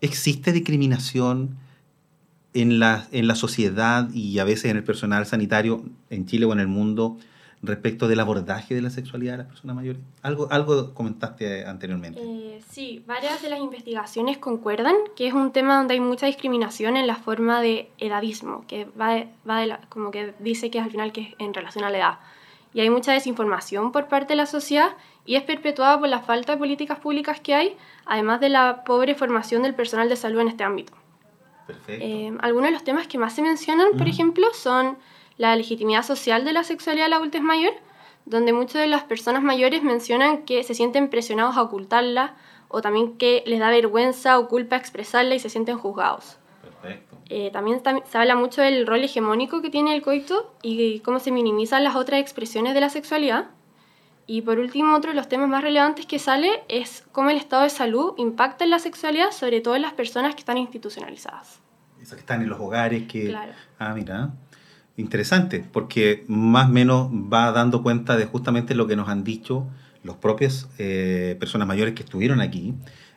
¿existe 0.00 0.52
discriminación? 0.52 1.56
En 2.54 2.78
la, 2.78 3.06
en 3.10 3.26
la 3.26 3.34
sociedad 3.34 4.08
y 4.14 4.38
a 4.38 4.44
veces 4.44 4.70
en 4.70 4.76
el 4.76 4.84
personal 4.84 5.26
sanitario 5.26 5.84
en 6.08 6.26
Chile 6.26 6.46
o 6.46 6.52
en 6.52 6.60
el 6.60 6.68
mundo 6.68 7.18
respecto 7.66 8.08
del 8.08 8.20
abordaje 8.20 8.74
de 8.74 8.82
la 8.82 8.90
sexualidad 8.90 9.32
de 9.32 9.38
las 9.38 9.46
personas 9.48 9.76
mayores? 9.76 10.00
Algo, 10.22 10.48
algo 10.50 10.94
comentaste 10.94 11.66
anteriormente. 11.66 12.20
Eh, 12.22 12.60
sí, 12.70 13.02
varias 13.06 13.42
de 13.42 13.48
las 13.50 13.58
investigaciones 13.58 14.38
concuerdan 14.38 14.94
que 15.16 15.26
es 15.26 15.34
un 15.34 15.52
tema 15.52 15.76
donde 15.76 15.94
hay 15.94 16.00
mucha 16.00 16.26
discriminación 16.26 16.96
en 16.96 17.06
la 17.06 17.16
forma 17.16 17.60
de 17.60 17.90
edadismo, 17.98 18.64
que 18.66 18.86
va, 19.00 19.24
va 19.48 19.80
como 19.88 20.10
que 20.10 20.34
dice 20.38 20.70
que 20.70 20.78
es 20.78 20.84
al 20.84 20.90
final 20.90 21.12
que 21.12 21.22
es 21.22 21.28
en 21.38 21.54
relación 21.54 21.84
a 21.84 21.90
la 21.90 21.98
edad. 21.98 22.18
Y 22.72 22.80
hay 22.80 22.90
mucha 22.90 23.12
desinformación 23.12 23.92
por 23.92 24.08
parte 24.08 24.32
de 24.32 24.36
la 24.36 24.46
sociedad 24.46 24.90
y 25.24 25.36
es 25.36 25.42
perpetuada 25.42 25.98
por 25.98 26.08
la 26.08 26.20
falta 26.20 26.52
de 26.52 26.58
políticas 26.58 26.98
públicas 26.98 27.40
que 27.40 27.54
hay, 27.54 27.76
además 28.04 28.40
de 28.40 28.48
la 28.48 28.84
pobre 28.84 29.14
formación 29.14 29.62
del 29.62 29.74
personal 29.74 30.08
de 30.08 30.16
salud 30.16 30.40
en 30.40 30.48
este 30.48 30.64
ámbito. 30.64 30.92
Eh, 31.88 32.32
algunos 32.40 32.68
de 32.68 32.72
los 32.72 32.84
temas 32.84 33.06
que 33.06 33.18
más 33.18 33.34
se 33.34 33.42
mencionan, 33.42 33.92
por 33.96 34.08
ejemplo, 34.08 34.46
son 34.52 34.98
la 35.36 35.56
legitimidad 35.56 36.02
social 36.02 36.44
de 36.44 36.52
la 36.52 36.64
sexualidad 36.64 37.06
de 37.06 37.10
la 37.10 37.16
adultez 37.16 37.42
mayor, 37.42 37.72
donde 38.26 38.52
muchas 38.52 38.82
de 38.82 38.86
las 38.86 39.04
personas 39.04 39.42
mayores 39.42 39.82
mencionan 39.82 40.44
que 40.44 40.62
se 40.62 40.74
sienten 40.74 41.08
presionados 41.08 41.56
a 41.56 41.62
ocultarla 41.62 42.34
o 42.68 42.80
también 42.80 43.16
que 43.18 43.42
les 43.46 43.60
da 43.60 43.70
vergüenza 43.70 44.38
o 44.38 44.48
culpa 44.48 44.76
expresarla 44.76 45.34
y 45.34 45.38
se 45.38 45.50
sienten 45.50 45.78
juzgados. 45.78 46.38
Eh, 47.30 47.50
también 47.52 47.80
se 48.04 48.18
habla 48.18 48.36
mucho 48.36 48.60
del 48.60 48.86
rol 48.86 49.02
hegemónico 49.02 49.62
que 49.62 49.70
tiene 49.70 49.94
el 49.94 50.02
coito 50.02 50.54
y 50.62 51.00
cómo 51.00 51.20
se 51.20 51.32
minimizan 51.32 51.82
las 51.82 51.96
otras 51.96 52.20
expresiones 52.20 52.74
de 52.74 52.80
la 52.80 52.90
sexualidad. 52.90 53.46
Y 54.26 54.42
por 54.42 54.58
último, 54.58 54.94
otro 54.94 55.10
de 55.10 55.16
los 55.16 55.28
temas 55.28 55.48
más 55.48 55.62
relevantes 55.62 56.06
que 56.06 56.18
sale 56.18 56.62
es 56.68 57.04
cómo 57.12 57.30
el 57.30 57.36
estado 57.36 57.62
de 57.62 57.70
salud 57.70 58.14
impacta 58.16 58.64
en 58.64 58.70
la 58.70 58.78
sexualidad, 58.78 59.32
sobre 59.32 59.60
todo 59.60 59.76
en 59.76 59.82
las 59.82 59.92
personas 59.92 60.34
que 60.34 60.40
están 60.40 60.56
institucionalizadas. 60.56 61.60
Esas 62.00 62.14
que 62.14 62.20
están 62.20 62.42
en 62.42 62.48
los 62.48 62.60
hogares, 62.60 63.06
que... 63.06 63.28
Claro. 63.28 63.52
Ah, 63.78 63.92
mira, 63.94 64.32
interesante, 64.96 65.64
porque 65.70 66.24
más 66.28 66.68
o 66.68 66.72
menos 66.72 67.10
va 67.10 67.52
dando 67.52 67.82
cuenta 67.82 68.16
de 68.16 68.24
justamente 68.24 68.74
lo 68.74 68.86
que 68.86 68.96
nos 68.96 69.08
han 69.08 69.24
dicho 69.24 69.66
los 70.04 70.16
propios 70.16 70.68
eh, 70.78 71.36
personas 71.40 71.66
mayores 71.66 71.94
que 71.94 72.02
estuvieron 72.02 72.40
aquí, 72.40 72.74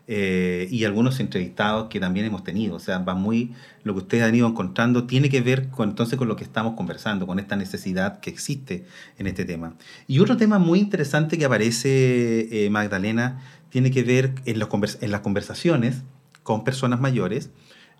eh, 0.09 0.69
y 0.71 0.85
algunos 0.85 1.19
entrevistados 1.19 1.89
que 1.89 1.99
también 1.99 2.25
hemos 2.25 2.43
tenido. 2.43 2.75
O 2.75 2.79
sea, 2.79 2.99
va 2.99 3.13
muy, 3.13 3.53
lo 3.83 3.93
que 3.93 3.99
ustedes 3.99 4.23
han 4.23 4.33
ido 4.33 4.47
encontrando 4.47 5.05
tiene 5.05 5.29
que 5.29 5.41
ver 5.41 5.67
con, 5.67 5.89
entonces 5.89 6.17
con 6.17 6.29
lo 6.29 6.37
que 6.37 6.45
estamos 6.45 6.75
conversando, 6.75 7.27
con 7.27 7.39
esta 7.39 7.57
necesidad 7.57 8.21
que 8.21 8.29
existe 8.29 8.85
en 9.17 9.27
este 9.27 9.43
tema. 9.43 9.75
Y 10.07 10.19
otro 10.19 10.37
tema 10.37 10.59
muy 10.59 10.79
interesante 10.79 11.37
que 11.37 11.43
aparece, 11.43 12.65
eh, 12.65 12.69
Magdalena, 12.69 13.41
tiene 13.69 13.91
que 13.91 14.03
ver 14.03 14.33
en, 14.45 14.61
en, 14.61 15.11
las 15.11 15.19
conversaciones 15.19 16.03
con 16.43 16.63
personas 16.63 17.01
mayores, 17.01 17.49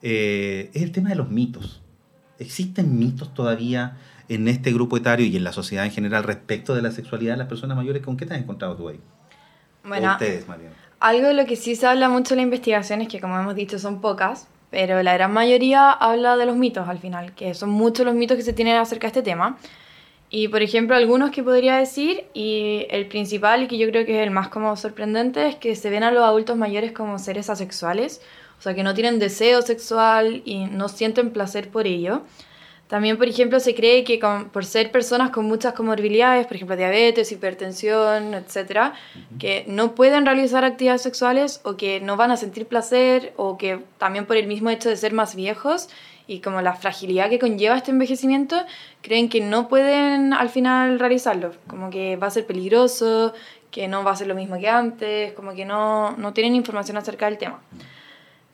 eh, 0.02 0.72
es 0.74 0.84
el 0.84 0.94
tema 0.94 1.10
de 1.10 1.16
los 1.16 1.30
mitos. 1.30 1.82
¿Existen 2.40 2.98
mitos 2.98 3.34
todavía 3.34 3.98
en 4.30 4.48
este 4.48 4.72
grupo 4.72 4.96
etario 4.96 5.26
y 5.26 5.36
en 5.36 5.44
la 5.44 5.52
sociedad 5.52 5.84
en 5.84 5.92
general 5.92 6.24
respecto 6.24 6.74
de 6.74 6.82
la 6.82 6.92
sexualidad 6.92 7.34
de 7.34 7.40
las 7.40 7.48
personas 7.48 7.76
mayores? 7.76 8.02
¿Con 8.02 8.16
qué 8.16 8.26
te 8.26 8.34
has 8.34 8.40
encontrado 8.40 8.78
tú 8.78 8.88
ahí? 8.88 9.02
Bueno, 9.84 10.12
ustedes, 10.12 10.48
Mariana. 10.48 10.76
Algo 11.00 11.28
de 11.28 11.34
lo 11.36 11.46
que 11.46 11.56
sí 11.56 11.76
se 11.76 11.86
habla 11.86 12.10
mucho 12.10 12.34
en 12.34 12.38
la 12.38 12.44
investigación 12.44 13.02
es 13.02 13.08
que, 13.08 13.20
como 13.20 13.38
hemos 13.40 13.56
dicho, 13.56 13.78
son 13.78 14.02
pocas, 14.02 14.48
pero 14.72 15.04
la 15.04 15.14
gran 15.14 15.32
mayoría 15.32 15.92
habla 15.92 16.38
de 16.38 16.46
los 16.48 16.56
mitos 16.56 16.90
al 16.90 16.98
final, 16.98 17.36
que 17.36 17.54
son 17.54 17.70
muchos 17.70 18.06
los 18.06 18.16
mitos 18.16 18.36
que 18.36 18.44
se 18.44 18.54
tienen 18.54 18.76
acerca 18.78 19.08
de 19.08 19.10
este 19.10 19.22
tema. 19.22 19.58
Y 20.30 20.50
por 20.50 20.62
ejemplo, 20.62 20.96
algunos 20.96 21.32
que 21.32 21.44
podría 21.44 21.78
decir, 21.78 22.26
y 22.34 22.88
el 22.90 23.08
principal 23.08 23.64
y 23.64 23.68
que 23.68 23.78
yo 23.78 23.88
creo 23.90 24.06
que 24.06 24.20
es 24.20 24.24
el 24.24 24.32
más 24.32 24.50
como 24.50 24.76
sorprendente, 24.76 25.48
es 25.48 25.56
que 25.56 25.76
se 25.76 25.90
ven 25.90 26.04
a 26.04 26.12
los 26.12 26.24
adultos 26.24 26.58
mayores 26.58 26.92
como 26.92 27.20
seres 27.20 27.50
asexuales, 27.50 28.22
o 28.60 28.62
sea, 28.62 28.74
que 28.74 28.84
no 28.84 28.96
tienen 28.96 29.20
deseo 29.20 29.62
sexual 29.62 30.42
y 30.46 30.66
no 30.66 30.90
sienten 30.90 31.30
placer 31.30 31.70
por 31.70 31.86
ello. 31.86 32.24
También, 32.88 33.18
por 33.18 33.28
ejemplo, 33.28 33.60
se 33.60 33.76
cree 33.76 34.06
que 34.06 34.20
por 34.52 34.64
ser 34.64 34.92
personas 34.92 35.32
con 35.32 35.46
muchas 35.46 35.74
comorbilidades, 35.74 36.48
por 36.48 36.56
ejemplo, 36.56 36.78
diabetes, 36.78 37.32
hipertensión, 37.34 38.34
etcétera, 38.34 38.94
que 39.40 39.66
no 39.68 39.94
pueden 39.94 40.26
realizar 40.26 40.64
actividades 40.64 41.02
sexuales 41.02 41.60
o 41.64 41.76
que 41.76 42.00
no 42.00 42.16
van 42.16 42.32
a 42.32 42.38
sentir 42.38 42.66
placer 42.66 43.34
o 43.36 43.58
que 43.58 43.82
también 43.98 44.26
por 44.26 44.38
el 44.38 44.48
mismo 44.48 44.70
hecho 44.70 44.88
de 44.88 44.96
ser 44.96 45.12
más 45.12 45.36
viejos 45.36 45.90
y 46.28 46.40
como 46.40 46.62
la 46.62 46.74
fragilidad 46.76 47.30
que 47.30 47.40
conlleva 47.40 47.78
este 47.78 47.92
envejecimiento, 47.92 48.58
creen 49.02 49.30
que 49.30 49.42
no 49.42 49.68
pueden 49.68 50.34
al 50.34 50.50
final 50.50 51.00
realizarlo, 51.00 51.54
como 51.68 51.90
que 51.90 52.16
va 52.18 52.28
a 52.28 52.32
ser 52.32 52.46
peligroso, 52.46 53.34
que 53.72 53.88
no 53.88 54.04
va 54.04 54.12
a 54.12 54.16
ser 54.16 54.28
lo 54.28 54.36
mismo 54.36 54.58
que 54.58 54.70
antes, 54.70 55.34
como 55.34 55.54
que 55.54 55.66
no, 55.66 56.16
no 56.18 56.34
tienen 56.34 56.56
información 56.56 56.98
acerca 56.98 57.26
del 57.26 57.38
tema. 57.38 57.62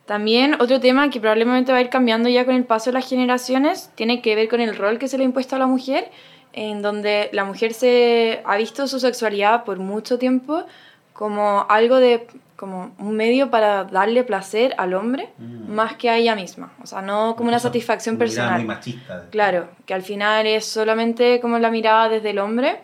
También 0.06 0.56
otro 0.60 0.80
tema 0.80 1.10
que 1.10 1.20
probablemente 1.20 1.72
va 1.72 1.78
a 1.78 1.82
ir 1.82 1.90
cambiando 1.90 2.28
ya 2.28 2.46
con 2.46 2.56
el 2.56 2.66
paso 2.66 2.90
de 2.90 2.96
las 2.96 3.08
generaciones 3.08 3.90
tiene 3.96 4.22
que 4.22 4.36
ver 4.36 4.50
con 4.50 4.60
el 4.60 4.76
rol 4.76 5.00
que 5.00 5.08
se 5.08 5.18
le 5.18 5.24
ha 5.24 5.26
impuesto 5.26 5.56
a 5.56 5.60
la 5.60 5.68
mujer, 5.68 6.12
en 6.52 6.82
donde 6.82 7.30
la 7.32 7.46
mujer 7.46 7.74
se 7.74 8.42
ha 8.44 8.58
visto 8.58 8.88
su 8.88 9.00
sexualidad 9.00 9.64
por 9.64 9.80
mucho 9.80 10.20
tiempo 10.20 10.66
como 11.14 11.66
algo 11.70 11.98
de 11.98 12.28
como 12.56 12.94
un 12.98 13.16
medio 13.16 13.50
para 13.50 13.84
darle 13.86 14.24
placer 14.24 14.74
al 14.78 14.94
hombre 14.94 15.30
mm. 15.38 15.74
más 15.74 15.96
que 15.96 16.10
a 16.10 16.18
ella 16.18 16.36
misma, 16.36 16.72
o 16.82 16.88
sea, 16.88 17.02
no 17.02 17.36
como 17.36 17.50
una 17.50 17.60
satisfacción 17.60 18.18
personal. 18.18 18.60
Muy 18.60 18.68
machista. 18.68 19.28
Claro, 19.32 19.68
que 19.86 19.94
al 19.94 20.02
final 20.02 20.46
es 20.48 20.66
solamente 20.66 21.40
como 21.42 21.60
la 21.60 21.72
mirada 21.72 22.10
desde 22.10 22.30
el 22.30 22.40
hombre 22.40 22.80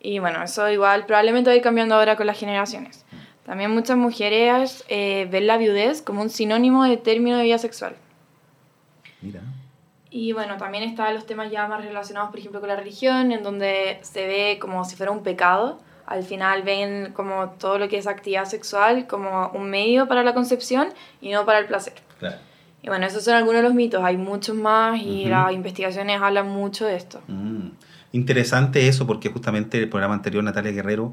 y 0.00 0.18
bueno, 0.18 0.42
eso 0.42 0.70
igual 0.70 1.06
probablemente 1.06 1.50
va 1.50 1.54
a 1.54 1.56
ir 1.56 1.62
cambiando 1.62 1.94
ahora 1.94 2.16
con 2.16 2.26
las 2.26 2.38
generaciones. 2.38 3.04
También 3.44 3.70
muchas 3.70 3.96
mujeres 3.96 4.84
eh, 4.88 5.28
ven 5.30 5.46
la 5.46 5.58
viudez 5.58 6.02
como 6.02 6.22
un 6.22 6.30
sinónimo 6.30 6.84
de 6.84 6.96
término 6.96 7.36
de 7.36 7.44
vida 7.44 7.58
sexual. 7.58 7.94
Mira. 9.20 9.40
Y 10.10 10.32
bueno, 10.32 10.56
también 10.56 10.84
están 10.84 11.12
los 11.14 11.26
temas 11.26 11.50
ya 11.50 11.66
más 11.66 11.84
relacionados, 11.84 12.30
por 12.30 12.38
ejemplo, 12.38 12.60
con 12.60 12.68
la 12.68 12.76
religión, 12.76 13.32
en 13.32 13.42
donde 13.42 13.98
se 14.02 14.26
ve 14.26 14.58
como 14.60 14.84
si 14.84 14.96
fuera 14.96 15.12
un 15.12 15.22
pecado. 15.22 15.80
Al 16.06 16.22
final 16.22 16.62
ven 16.62 17.12
como 17.12 17.50
todo 17.58 17.78
lo 17.78 17.88
que 17.88 17.98
es 17.98 18.06
actividad 18.06 18.44
sexual 18.44 19.06
como 19.06 19.48
un 19.48 19.70
medio 19.70 20.06
para 20.06 20.22
la 20.22 20.32
concepción 20.32 20.88
y 21.20 21.32
no 21.32 21.44
para 21.44 21.58
el 21.58 21.66
placer. 21.66 21.94
Claro. 22.18 22.36
Y 22.82 22.88
bueno, 22.88 23.06
esos 23.06 23.24
son 23.24 23.34
algunos 23.34 23.62
de 23.62 23.68
los 23.68 23.74
mitos. 23.74 24.04
Hay 24.04 24.18
muchos 24.18 24.54
más 24.54 25.00
y 25.00 25.24
las 25.24 25.52
investigaciones 25.52 26.20
hablan 26.20 26.48
mucho 26.48 26.84
de 26.84 26.96
esto. 26.96 27.20
Mm. 27.28 27.70
Interesante 28.12 28.86
eso 28.86 29.06
porque 29.06 29.30
justamente 29.30 29.78
el 29.78 29.88
programa 29.88 30.14
anterior, 30.14 30.44
Natalia 30.44 30.70
Guerrero, 30.70 31.12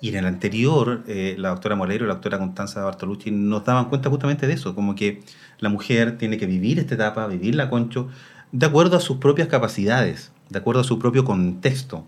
y 0.00 0.08
en 0.08 0.16
el 0.16 0.26
anterior, 0.26 1.04
eh, 1.06 1.34
la 1.38 1.50
doctora 1.50 1.76
Molero 1.76 2.04
y 2.04 2.08
la 2.08 2.14
doctora 2.14 2.38
Constanza 2.38 2.82
Bartolucci 2.82 3.30
nos 3.30 3.64
daban 3.64 3.86
cuenta 3.86 4.08
justamente 4.08 4.46
de 4.46 4.54
eso, 4.54 4.74
como 4.74 4.94
que 4.94 5.22
la 5.58 5.68
mujer 5.68 6.16
tiene 6.16 6.38
que 6.38 6.46
vivir 6.46 6.78
esta 6.78 6.94
etapa, 6.94 7.26
vivir 7.26 7.54
la 7.54 7.68
concho, 7.68 8.08
de 8.52 8.66
acuerdo 8.66 8.96
a 8.96 9.00
sus 9.00 9.18
propias 9.18 9.48
capacidades, 9.48 10.32
de 10.48 10.58
acuerdo 10.58 10.80
a 10.80 10.84
su 10.84 10.98
propio 10.98 11.24
contexto, 11.24 12.06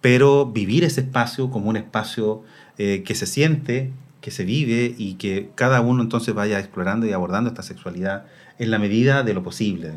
pero 0.00 0.46
vivir 0.46 0.84
ese 0.84 1.02
espacio 1.02 1.50
como 1.50 1.68
un 1.68 1.76
espacio 1.76 2.42
eh, 2.78 3.02
que 3.04 3.14
se 3.14 3.26
siente, 3.26 3.90
que 4.20 4.30
se 4.30 4.44
vive 4.44 4.94
y 4.96 5.14
que 5.14 5.50
cada 5.54 5.80
uno 5.80 6.02
entonces 6.02 6.34
vaya 6.34 6.58
explorando 6.58 7.06
y 7.06 7.12
abordando 7.12 7.50
esta 7.50 7.62
sexualidad 7.62 8.24
en 8.58 8.70
la 8.70 8.78
medida 8.78 9.24
de 9.24 9.34
lo 9.34 9.42
posible. 9.42 9.90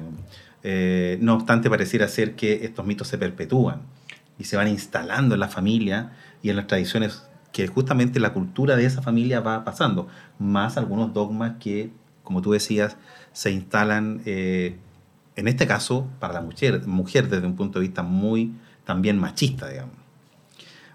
Eh, 0.64 1.20
no 1.22 1.36
obstante, 1.36 1.70
pareciera 1.70 2.08
ser 2.08 2.36
que 2.36 2.66
estos 2.66 2.86
mitos 2.86 3.08
se 3.08 3.20
perpetúan 3.20 3.82
y 4.40 4.46
se 4.46 4.58
van 4.58 4.68
instalando 4.68 5.36
en 5.36 5.40
la 5.40 5.48
familia 5.48 6.14
y 6.42 6.50
en 6.50 6.56
las 6.56 6.68
tradiciones 6.68 7.24
que 7.56 7.68
justamente 7.68 8.20
la 8.20 8.34
cultura 8.34 8.76
de 8.76 8.86
esa 8.86 9.02
familia 9.02 9.40
va 9.40 9.64
pasando, 9.64 10.10
más 10.40 10.76
algunos 10.76 11.14
dogmas 11.14 11.54
que, 11.58 11.90
como 12.22 12.42
tú 12.42 12.52
decías, 12.52 12.98
se 13.32 13.50
instalan, 13.50 14.22
eh, 14.26 14.76
en 15.38 15.48
este 15.48 15.66
caso, 15.66 16.06
para 16.20 16.34
la 16.34 16.42
mujer, 16.42 16.86
mujer 16.86 17.30
desde 17.30 17.48
un 17.48 17.56
punto 17.56 17.80
de 17.80 17.86
vista 17.86 18.04
muy 18.04 18.52
también 18.84 19.18
machista, 19.18 19.70
digamos. 19.70 19.96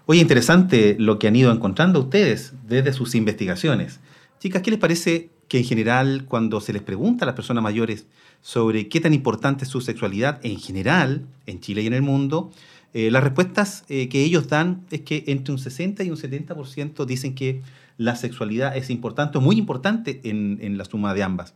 Oye, 0.05 0.21
interesante 0.21 0.95
lo 0.99 1.17
que 1.17 1.27
han 1.29 1.35
ido 1.35 1.51
encontrando 1.51 1.99
ustedes 1.99 2.53
desde 2.67 2.93
sus 2.93 3.15
investigaciones. 3.15 3.99
Chicas, 4.39 4.61
¿qué 4.61 4.69
les 4.69 4.79
parece 4.79 5.31
que 5.47 5.57
en 5.57 5.63
general 5.63 6.25
cuando 6.27 6.61
se 6.61 6.73
les 6.73 6.83
pregunta 6.83 7.25
a 7.25 7.27
las 7.27 7.35
personas 7.35 7.63
mayores 7.63 8.05
sobre 8.41 8.87
qué 8.87 9.01
tan 9.01 9.15
importante 9.15 9.63
es 9.63 9.71
su 9.71 9.81
sexualidad 9.81 10.39
en 10.43 10.59
general, 10.59 11.25
en 11.47 11.59
Chile 11.59 11.81
y 11.81 11.87
en 11.87 11.93
el 11.93 12.03
mundo, 12.03 12.51
eh, 12.93 13.09
las 13.09 13.23
respuestas 13.23 13.85
eh, 13.87 14.09
que 14.09 14.23
ellos 14.23 14.49
dan 14.49 14.85
es 14.91 15.01
que 15.01 15.23
entre 15.27 15.53
un 15.53 15.59
60 15.59 16.03
y 16.03 16.09
un 16.09 16.17
70% 16.17 17.05
dicen 17.05 17.35
que 17.35 17.61
la 17.97 18.15
sexualidad 18.15 18.75
es 18.75 18.89
importante 18.89 19.37
o 19.37 19.41
muy 19.41 19.57
importante 19.57 20.19
en, 20.23 20.59
en 20.61 20.77
la 20.77 20.85
suma 20.85 21.13
de 21.13 21.23
ambas. 21.23 21.55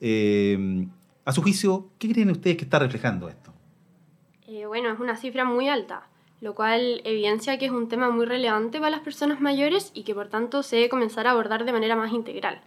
Eh, 0.00 0.86
a 1.24 1.32
su 1.32 1.42
juicio, 1.42 1.88
¿qué 1.98 2.12
creen 2.12 2.30
ustedes 2.30 2.56
que 2.56 2.64
está 2.64 2.78
reflejando 2.78 3.28
esto? 3.28 3.52
bueno, 4.66 4.90
es 4.92 5.00
una 5.00 5.16
cifra 5.16 5.46
muy 5.46 5.66
alta, 5.68 6.08
lo 6.42 6.54
cual 6.54 7.00
evidencia 7.04 7.58
que 7.58 7.64
es 7.64 7.72
un 7.72 7.88
tema 7.88 8.10
muy 8.10 8.26
relevante 8.26 8.78
para 8.78 8.90
las 8.90 9.00
personas 9.00 9.40
mayores 9.40 9.90
y 9.94 10.02
que 10.02 10.14
por 10.14 10.28
tanto 10.28 10.62
se 10.62 10.76
debe 10.76 10.88
comenzar 10.90 11.26
a 11.26 11.30
abordar 11.30 11.64
de 11.64 11.72
manera 11.72 11.96
más 11.96 12.12
integral. 12.12 12.60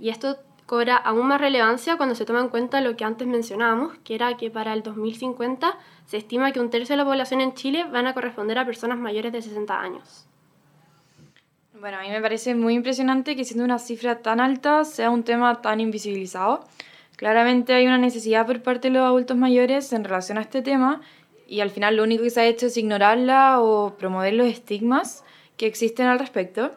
Y 0.00 0.08
esto 0.08 0.38
cobra 0.68 0.96
aún 0.96 1.26
más 1.26 1.40
relevancia 1.40 1.96
cuando 1.96 2.14
se 2.14 2.26
toma 2.26 2.40
en 2.40 2.50
cuenta 2.50 2.82
lo 2.82 2.94
que 2.94 3.02
antes 3.02 3.26
mencionábamos, 3.26 3.96
que 4.04 4.14
era 4.14 4.36
que 4.36 4.50
para 4.50 4.74
el 4.74 4.82
2050 4.82 5.78
se 6.04 6.18
estima 6.18 6.52
que 6.52 6.60
un 6.60 6.68
tercio 6.68 6.92
de 6.92 6.98
la 6.98 7.06
población 7.06 7.40
en 7.40 7.54
Chile 7.54 7.86
van 7.90 8.06
a 8.06 8.12
corresponder 8.12 8.58
a 8.58 8.66
personas 8.66 8.98
mayores 8.98 9.32
de 9.32 9.40
60 9.40 9.80
años. 9.80 10.26
Bueno, 11.80 11.96
a 11.96 12.02
mí 12.02 12.10
me 12.10 12.20
parece 12.20 12.54
muy 12.54 12.74
impresionante 12.74 13.34
que 13.34 13.46
siendo 13.46 13.64
una 13.64 13.78
cifra 13.78 14.18
tan 14.18 14.40
alta 14.40 14.84
sea 14.84 15.08
un 15.08 15.22
tema 15.22 15.62
tan 15.62 15.80
invisibilizado. 15.80 16.66
Claramente 17.16 17.72
hay 17.72 17.86
una 17.86 17.96
necesidad 17.96 18.46
por 18.46 18.62
parte 18.62 18.88
de 18.88 18.94
los 18.94 19.06
adultos 19.06 19.38
mayores 19.38 19.90
en 19.94 20.04
relación 20.04 20.36
a 20.36 20.42
este 20.42 20.60
tema 20.60 21.00
y 21.46 21.60
al 21.60 21.70
final 21.70 21.96
lo 21.96 22.02
único 22.02 22.24
que 22.24 22.30
se 22.30 22.42
ha 22.42 22.46
hecho 22.46 22.66
es 22.66 22.76
ignorarla 22.76 23.62
o 23.62 23.94
promover 23.96 24.34
los 24.34 24.48
estigmas 24.48 25.24
que 25.56 25.66
existen 25.66 26.08
al 26.08 26.18
respecto. 26.18 26.72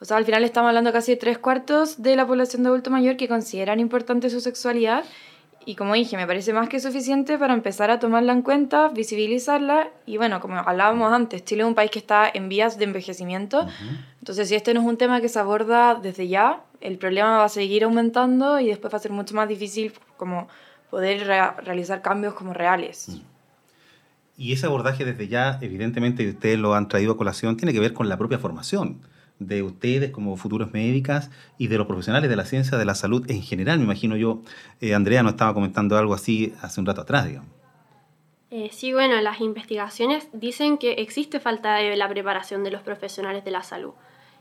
O 0.00 0.04
sea, 0.04 0.16
al 0.16 0.24
final 0.24 0.44
estamos 0.44 0.68
hablando 0.68 0.92
casi 0.92 1.12
de 1.12 1.16
tres 1.16 1.38
cuartos 1.38 2.02
de 2.02 2.14
la 2.14 2.26
población 2.26 2.62
de 2.62 2.68
adulto 2.68 2.90
mayor 2.90 3.16
que 3.16 3.26
consideran 3.26 3.80
importante 3.80 4.30
su 4.30 4.40
sexualidad. 4.40 5.04
Y 5.66 5.74
como 5.74 5.94
dije, 5.94 6.16
me 6.16 6.26
parece 6.26 6.52
más 6.52 6.68
que 6.68 6.78
suficiente 6.80 7.36
para 7.36 7.52
empezar 7.52 7.90
a 7.90 7.98
tomarla 7.98 8.32
en 8.32 8.42
cuenta, 8.42 8.88
visibilizarla. 8.88 9.88
Y 10.06 10.16
bueno, 10.16 10.40
como 10.40 10.56
hablábamos 10.56 11.12
antes, 11.12 11.44
Chile 11.44 11.62
es 11.62 11.68
un 11.68 11.74
país 11.74 11.90
que 11.90 11.98
está 11.98 12.30
en 12.32 12.48
vías 12.48 12.78
de 12.78 12.84
envejecimiento. 12.84 13.66
Entonces, 14.20 14.48
si 14.48 14.54
este 14.54 14.72
no 14.72 14.80
es 14.80 14.86
un 14.86 14.96
tema 14.96 15.20
que 15.20 15.28
se 15.28 15.38
aborda 15.38 15.96
desde 15.96 16.28
ya, 16.28 16.62
el 16.80 16.96
problema 16.96 17.38
va 17.38 17.44
a 17.44 17.48
seguir 17.48 17.84
aumentando 17.84 18.60
y 18.60 18.68
después 18.68 18.94
va 18.94 18.98
a 18.98 19.00
ser 19.00 19.10
mucho 19.10 19.34
más 19.34 19.48
difícil 19.48 19.92
como 20.16 20.48
poder 20.90 21.26
realizar 21.26 22.02
cambios 22.02 22.34
como 22.34 22.54
reales. 22.54 23.08
Mm. 23.08 23.20
Y 24.38 24.52
ese 24.52 24.66
abordaje 24.66 25.04
desde 25.04 25.26
ya, 25.26 25.58
evidentemente, 25.60 26.22
y 26.22 26.30
ustedes 26.30 26.58
lo 26.58 26.74
han 26.74 26.86
traído 26.86 27.12
a 27.12 27.16
colación, 27.16 27.56
tiene 27.56 27.72
que 27.72 27.80
ver 27.80 27.92
con 27.92 28.08
la 28.08 28.16
propia 28.16 28.38
formación 28.38 29.00
de 29.38 29.62
ustedes 29.62 30.10
como 30.10 30.36
futuros 30.36 30.72
médicas 30.72 31.30
y 31.58 31.68
de 31.68 31.78
los 31.78 31.86
profesionales 31.86 32.28
de 32.28 32.36
la 32.36 32.44
ciencia 32.44 32.76
de 32.76 32.84
la 32.84 32.94
salud 32.94 33.28
en 33.30 33.42
general. 33.42 33.78
Me 33.78 33.84
imagino 33.84 34.16
yo, 34.16 34.42
eh, 34.80 34.94
Andrea 34.94 35.22
nos 35.22 35.32
estaba 35.32 35.54
comentando 35.54 35.96
algo 35.96 36.14
así 36.14 36.54
hace 36.60 36.80
un 36.80 36.86
rato 36.86 37.02
atrás, 37.02 37.26
digamos. 37.26 37.50
Eh, 38.50 38.70
sí, 38.72 38.92
bueno, 38.92 39.20
las 39.20 39.40
investigaciones 39.40 40.28
dicen 40.32 40.78
que 40.78 40.92
existe 40.92 41.38
falta 41.38 41.76
de 41.76 41.96
la 41.96 42.08
preparación 42.08 42.64
de 42.64 42.70
los 42.70 42.82
profesionales 42.82 43.44
de 43.44 43.50
la 43.50 43.62
salud 43.62 43.92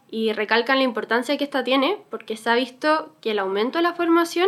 y 0.09 0.31
recalcan 0.31 0.77
la 0.77 0.85
importancia 0.85 1.37
que 1.37 1.43
esta 1.43 1.63
tiene 1.65 1.97
porque 2.09 2.37
se 2.37 2.49
ha 2.49 2.55
visto 2.55 3.13
que 3.19 3.31
el 3.31 3.39
aumento 3.39 3.79
de 3.79 3.83
la 3.83 3.93
formación 3.93 4.47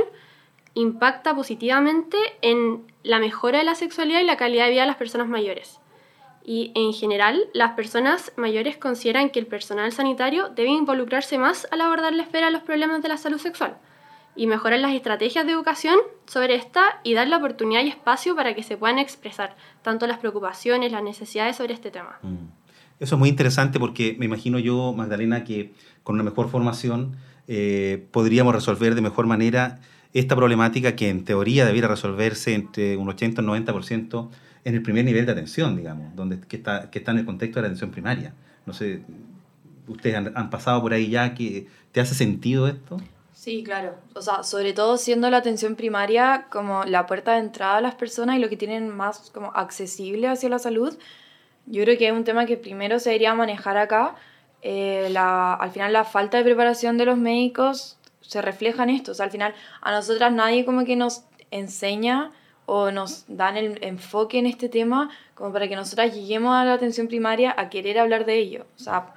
impacta 0.76 1.36
positivamente 1.36 2.18
en 2.42 2.86
la 3.04 3.20
mejora 3.20 3.60
de 3.60 3.66
la 3.66 3.76
sexualidad 3.76 4.22
y 4.22 4.26
la 4.26 4.38
calidad 4.38 4.66
de 4.66 4.72
vida 4.72 4.82
de 4.82 4.88
las 4.88 4.96
personas 4.96 5.28
mayores 5.28 5.80
y 6.50 6.72
en 6.74 6.94
general 6.94 7.46
las 7.54 7.74
personas 7.74 8.32
mayores 8.36 8.76
consideran 8.76 9.30
que 9.30 9.38
el 9.38 9.46
personal 9.46 9.92
sanitario 9.92 10.50
debe 10.50 10.70
involucrarse 10.70 11.38
más 11.38 11.68
al 11.70 11.80
abordar 11.80 12.12
la 12.12 12.24
esfera 12.24 12.48
de 12.48 12.52
los 12.52 12.64
problemas 12.64 13.04
de 13.04 13.08
la 13.08 13.18
salud 13.18 13.38
sexual 13.38 13.78
y 14.36 14.48
mejorar 14.48 14.80
las 14.80 14.96
estrategias 14.96 15.46
de 15.46 15.52
educación 15.52 16.00
sobre 16.26 16.56
esta 16.56 17.02
y 17.04 17.14
dar 17.14 17.28
la 17.28 17.38
oportunidad 17.38 17.84
y 17.84 17.90
espacio 17.90 18.36
para 18.36 18.56
que 18.56 18.64
se 18.64 18.78
puedan 18.78 18.98
expresar 18.98 19.56
tanto 19.84 20.08
las 20.08 20.18
preocupaciones, 20.18 20.92
las 20.92 21.04
necesidades 21.04 21.56
sobre 21.56 21.76
este 21.76 21.92
tema. 21.92 22.18
Mm. 22.24 22.48
Eso 23.00 23.14
es 23.14 23.20
muy 23.20 23.30
interesante 23.30 23.80
porque 23.80 24.16
me 24.18 24.26
imagino 24.26 24.58
yo, 24.58 24.92
Magdalena, 24.92 25.44
que 25.44 25.72
con 26.02 26.16
una 26.16 26.24
mejor 26.24 26.50
formación 26.50 27.16
eh, 27.48 28.08
podríamos 28.10 28.56
resolver 28.56 28.96
de 28.96 29.02
mejor 29.02 29.28
manera 29.28 29.82
esta 30.14 30.36
problemática 30.36 30.96
que 30.96 31.10
en 31.10 31.26
teoría 31.26 31.68
debiera 31.68 31.88
resolverse 31.88 32.56
entre 32.56 32.98
un 32.98 33.08
80 33.08 33.40
y 33.40 33.46
un 33.46 33.66
90% 33.68 34.30
en 34.64 34.76
el 34.76 34.82
primer 34.82 35.06
nivel 35.06 35.26
de 35.26 35.32
atención, 35.32 35.76
digamos, 35.76 36.16
donde, 36.16 36.40
que, 36.40 36.58
está, 36.58 36.90
que 36.90 37.00
está 37.00 37.12
en 37.12 37.20
el 37.20 37.26
contexto 37.26 37.60
de 37.60 37.64
la 37.64 37.68
atención 37.68 37.92
primaria. 37.92 38.34
No 38.66 38.74
sé, 38.74 39.02
ustedes 39.88 40.16
han, 40.16 40.32
han 40.36 40.50
pasado 40.50 40.82
por 40.82 40.94
ahí 40.94 41.10
ya, 41.10 41.34
que 41.34 41.68
¿te 41.92 42.02
hace 42.02 42.16
sentido 42.16 42.68
esto? 42.68 42.98
Sí, 43.40 43.64
claro. 43.64 43.96
O 44.16 44.22
sea, 44.22 44.44
sobre 44.44 44.74
todo 44.74 44.98
siendo 44.98 45.30
la 45.30 45.38
atención 45.38 45.76
primaria 45.78 46.48
como 46.50 46.84
la 46.84 47.06
puerta 47.06 47.34
de 47.34 47.40
entrada 47.40 47.78
a 47.78 47.82
las 47.82 47.96
personas 47.96 48.36
y 48.36 48.40
lo 48.40 48.50
que 48.50 48.58
tienen 48.58 48.90
más 48.90 49.32
como 49.32 49.54
accesible 49.56 50.28
hacia 50.28 50.50
la 50.50 50.60
salud, 50.60 50.98
yo 51.66 51.84
creo 51.84 51.98
que 51.98 52.08
es 52.08 52.12
un 52.12 52.26
tema 52.26 52.46
que 52.46 52.58
primero 52.58 53.00
se 53.00 53.12
debería 53.12 53.34
manejar 53.36 53.78
acá. 53.78 54.16
Eh, 54.62 55.08
la, 55.12 55.54
al 55.54 55.72
final 55.72 55.94
la 55.94 56.04
falta 56.04 56.38
de 56.38 56.44
preparación 56.44 56.98
de 56.98 57.06
los 57.06 57.18
médicos 57.18 57.98
se 58.20 58.42
refleja 58.42 58.84
en 58.84 58.90
esto. 58.90 59.14
O 59.14 59.16
sea, 59.16 59.26
al 59.26 59.32
final 59.32 59.54
a 59.82 59.92
nosotras 59.94 60.34
nadie 60.34 60.66
como 60.66 60.84
que 60.84 60.98
nos 60.98 61.24
enseña 61.50 62.32
o 62.70 62.92
nos 62.92 63.26
dan 63.28 63.58
el 63.58 63.80
enfoque 63.84 64.38
en 64.38 64.46
este 64.46 64.70
tema 64.70 65.10
como 65.34 65.52
para 65.52 65.68
que 65.68 65.76
nosotras 65.76 66.14
lleguemos 66.14 66.54
a 66.54 66.64
la 66.66 66.74
atención 66.74 67.08
primaria 67.08 67.56
a 67.58 67.70
querer 67.70 67.98
hablar 67.98 68.26
de 68.26 68.36
ello. 68.38 68.68
O 68.78 68.80
sea, 68.80 69.08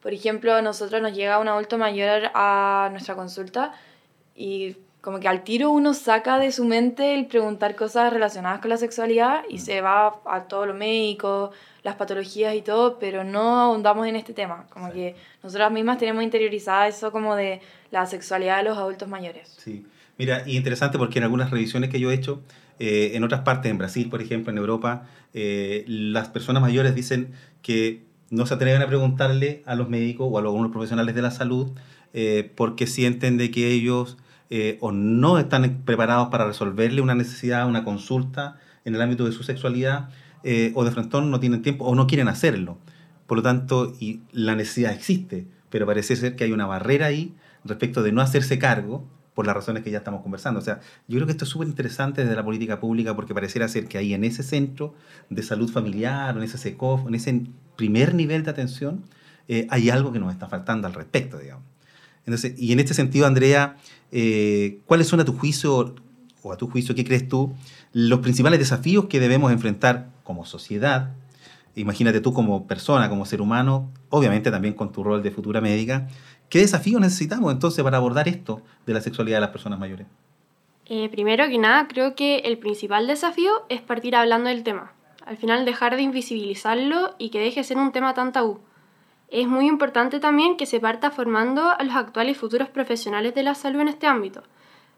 por 0.00 0.14
ejemplo, 0.14 0.54
a 0.54 0.62
nosotros 0.62 1.02
nos 1.02 1.12
llega 1.12 1.40
un 1.40 1.48
adulto 1.48 1.78
mayor 1.78 2.30
a 2.34 2.88
nuestra 2.92 3.16
consulta 3.16 3.74
y 4.36 4.76
como 5.00 5.18
que 5.18 5.26
al 5.26 5.42
tiro 5.42 5.72
uno 5.72 5.94
saca 5.94 6.38
de 6.38 6.52
su 6.52 6.64
mente 6.64 7.14
el 7.14 7.26
preguntar 7.26 7.74
cosas 7.74 8.12
relacionadas 8.12 8.60
con 8.60 8.70
la 8.70 8.76
sexualidad 8.76 9.42
y 9.48 9.58
se 9.58 9.80
va 9.80 10.20
a 10.24 10.44
todo 10.44 10.66
lo 10.66 10.74
médico, 10.74 11.50
las 11.82 11.96
patologías 11.96 12.54
y 12.54 12.62
todo, 12.62 13.00
pero 13.00 13.24
no 13.24 13.58
ahondamos 13.58 14.06
en 14.06 14.14
este 14.14 14.32
tema. 14.32 14.66
Como 14.70 14.92
que 14.92 15.16
nosotras 15.42 15.72
mismas 15.72 15.98
tenemos 15.98 16.22
interiorizada 16.22 16.86
eso 16.86 17.10
como 17.10 17.34
de 17.34 17.60
la 17.90 18.06
sexualidad 18.06 18.58
de 18.58 18.62
los 18.62 18.78
adultos 18.78 19.08
mayores. 19.08 19.56
Sí. 19.58 19.84
Mira, 20.18 20.44
y 20.46 20.56
interesante 20.56 20.98
porque 20.98 21.18
en 21.18 21.24
algunas 21.24 21.50
revisiones 21.50 21.90
que 21.90 21.98
yo 21.98 22.12
he 22.12 22.14
hecho, 22.14 22.42
eh, 22.84 23.16
en 23.16 23.22
otras 23.22 23.42
partes, 23.42 23.70
en 23.70 23.78
Brasil, 23.78 24.08
por 24.10 24.20
ejemplo, 24.20 24.50
en 24.50 24.58
Europa, 24.58 25.04
eh, 25.34 25.84
las 25.86 26.30
personas 26.30 26.62
mayores 26.62 26.96
dicen 26.96 27.30
que 27.62 28.02
no 28.28 28.44
se 28.44 28.54
atreven 28.54 28.82
a 28.82 28.88
preguntarle 28.88 29.62
a 29.66 29.76
los 29.76 29.88
médicos 29.88 30.26
o 30.28 30.36
a 30.36 30.40
algunos 30.40 30.72
profesionales 30.72 31.14
de 31.14 31.22
la 31.22 31.30
salud 31.30 31.70
eh, 32.12 32.50
porque 32.56 32.88
sienten 32.88 33.38
de 33.38 33.52
que 33.52 33.68
ellos 33.68 34.18
o 34.80 34.92
no 34.92 35.38
están 35.38 35.82
preparados 35.86 36.28
para 36.28 36.44
resolverle 36.44 37.00
una 37.00 37.14
necesidad, 37.14 37.66
una 37.66 37.84
consulta 37.84 38.58
en 38.84 38.94
el 38.94 39.00
ámbito 39.00 39.24
de 39.24 39.32
su 39.32 39.44
sexualidad 39.44 40.10
o 40.74 40.84
de 40.84 40.90
frente 40.90 41.20
no 41.22 41.40
tienen 41.40 41.62
tiempo 41.62 41.86
o 41.86 41.94
no 41.94 42.06
quieren 42.06 42.28
hacerlo. 42.28 42.76
Por 43.26 43.38
lo 43.38 43.42
tanto, 43.42 43.94
la 44.32 44.54
necesidad 44.54 44.92
existe, 44.92 45.46
pero 45.70 45.86
parece 45.86 46.16
ser 46.16 46.36
que 46.36 46.44
hay 46.44 46.52
una 46.52 46.66
barrera 46.66 47.06
ahí 47.06 47.34
respecto 47.64 48.02
de 48.02 48.12
no 48.12 48.20
hacerse 48.20 48.58
cargo 48.58 49.06
por 49.34 49.46
las 49.46 49.54
razones 49.54 49.82
que 49.82 49.90
ya 49.90 49.98
estamos 49.98 50.22
conversando. 50.22 50.60
O 50.60 50.62
sea, 50.62 50.80
yo 51.08 51.16
creo 51.16 51.26
que 51.26 51.32
esto 51.32 51.44
es 51.44 51.50
súper 51.50 51.68
interesante 51.68 52.22
desde 52.22 52.36
la 52.36 52.44
política 52.44 52.80
pública 52.80 53.16
porque 53.16 53.34
pareciera 53.34 53.68
ser 53.68 53.86
que 53.86 53.98
ahí 53.98 54.14
en 54.14 54.24
ese 54.24 54.42
centro 54.42 54.94
de 55.30 55.42
salud 55.42 55.70
familiar, 55.70 56.36
en 56.36 56.42
ese 56.42 56.58
SECOF, 56.58 57.06
en 57.06 57.14
ese 57.14 57.42
primer 57.76 58.14
nivel 58.14 58.42
de 58.44 58.50
atención, 58.50 59.02
eh, 59.48 59.66
hay 59.70 59.90
algo 59.90 60.12
que 60.12 60.18
nos 60.18 60.32
está 60.32 60.48
faltando 60.48 60.86
al 60.86 60.94
respecto, 60.94 61.38
digamos. 61.38 61.64
Entonces, 62.26 62.54
y 62.56 62.72
en 62.72 62.80
este 62.80 62.94
sentido, 62.94 63.26
Andrea, 63.26 63.76
eh, 64.12 64.80
¿cuáles 64.86 65.08
son 65.08 65.20
a 65.20 65.24
tu 65.24 65.32
juicio, 65.32 65.94
o 66.42 66.52
a 66.52 66.56
tu 66.56 66.68
juicio, 66.68 66.94
qué 66.94 67.04
crees 67.04 67.28
tú, 67.28 67.54
los 67.92 68.20
principales 68.20 68.58
desafíos 68.58 69.06
que 69.06 69.18
debemos 69.18 69.50
enfrentar 69.50 70.10
como 70.22 70.44
sociedad? 70.44 71.14
Imagínate 71.74 72.20
tú 72.20 72.32
como 72.32 72.66
persona, 72.66 73.08
como 73.08 73.24
ser 73.24 73.40
humano, 73.40 73.90
obviamente 74.10 74.50
también 74.50 74.74
con 74.74 74.92
tu 74.92 75.02
rol 75.02 75.22
de 75.22 75.30
futura 75.30 75.60
médica, 75.60 76.08
¿Qué 76.52 76.58
desafíos 76.58 77.00
necesitamos 77.00 77.50
entonces 77.50 77.82
para 77.82 77.96
abordar 77.96 78.28
esto 78.28 78.60
de 78.84 78.92
la 78.92 79.00
sexualidad 79.00 79.38
de 79.38 79.40
las 79.40 79.52
personas 79.52 79.78
mayores? 79.78 80.06
Eh, 80.84 81.08
primero 81.08 81.48
que 81.48 81.56
nada, 81.56 81.88
creo 81.88 82.14
que 82.14 82.40
el 82.40 82.58
principal 82.58 83.06
desafío 83.06 83.64
es 83.70 83.80
partir 83.80 84.14
hablando 84.14 84.50
del 84.50 84.62
tema. 84.62 84.92
Al 85.24 85.38
final 85.38 85.64
dejar 85.64 85.96
de 85.96 86.02
invisibilizarlo 86.02 87.14
y 87.16 87.30
que 87.30 87.40
deje 87.40 87.60
de 87.60 87.64
ser 87.64 87.78
un 87.78 87.90
tema 87.90 88.12
tan 88.12 88.32
tabú. 88.32 88.60
Es 89.28 89.48
muy 89.48 89.66
importante 89.66 90.20
también 90.20 90.58
que 90.58 90.66
se 90.66 90.78
parta 90.78 91.10
formando 91.10 91.70
a 91.70 91.82
los 91.84 91.96
actuales 91.96 92.36
y 92.36 92.38
futuros 92.38 92.68
profesionales 92.68 93.34
de 93.34 93.44
la 93.44 93.54
salud 93.54 93.80
en 93.80 93.88
este 93.88 94.06
ámbito, 94.06 94.42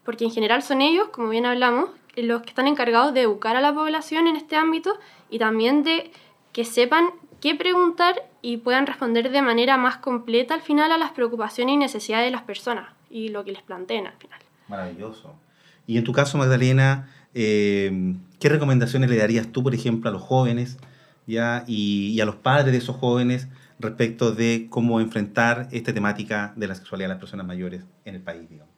porque 0.03 0.25
en 0.25 0.31
general 0.31 0.61
son 0.61 0.81
ellos, 0.81 1.07
como 1.07 1.29
bien 1.29 1.45
hablamos, 1.45 1.89
los 2.17 2.41
que 2.41 2.49
están 2.49 2.67
encargados 2.67 3.13
de 3.13 3.21
educar 3.21 3.55
a 3.55 3.61
la 3.61 3.73
población 3.73 4.27
en 4.27 4.35
este 4.35 4.57
ámbito 4.57 4.99
y 5.29 5.39
también 5.39 5.83
de 5.83 6.11
que 6.55 6.63
sepan 6.63 7.07
qué 7.41 7.53
preguntar 7.53 8.15
y 8.41 8.55
puedan 8.55 8.87
responder 8.87 9.29
de 9.29 9.41
manera 9.41 9.75
más 9.75 9.97
completa 9.97 10.53
al 10.53 10.61
final 10.61 10.89
a 10.93 10.97
las 10.97 11.11
preocupaciones 11.11 11.73
y 11.73 11.77
necesidades 11.77 12.27
de 12.27 12.31
las 12.31 12.43
personas 12.43 12.93
y 13.09 13.27
lo 13.27 13.43
que 13.43 13.51
les 13.51 13.61
planteen 13.61 14.07
al 14.07 14.13
final. 14.13 14.39
Maravilloso. 14.69 15.35
Y 15.85 15.97
en 15.97 16.05
tu 16.05 16.13
caso, 16.13 16.37
Magdalena, 16.37 17.09
eh, 17.33 18.15
¿qué 18.39 18.47
recomendaciones 18.47 19.09
le 19.09 19.17
darías 19.17 19.47
tú, 19.47 19.63
por 19.63 19.75
ejemplo, 19.75 20.09
a 20.09 20.13
los 20.13 20.21
jóvenes. 20.21 20.77
Y, 21.27 21.39
y, 21.67 22.21
a 22.21 22.25
los 22.25 22.35
padres 22.35 22.71
de 22.71 22.77
esos 22.77 22.95
jóvenes 22.95 23.49
respecto 23.79 24.31
de 24.31 24.67
cómo 24.69 25.01
enfrentar 25.01 25.67
esta 25.71 25.93
temática 25.93 26.53
de 26.55 26.67
la 26.67 26.75
sexualidad 26.75 27.09
de 27.09 27.13
las 27.15 27.19
personas 27.19 27.45
mayores 27.45 27.83
en 28.05 28.15
el 28.15 28.21
país, 28.21 28.49
digamos? 28.49 28.74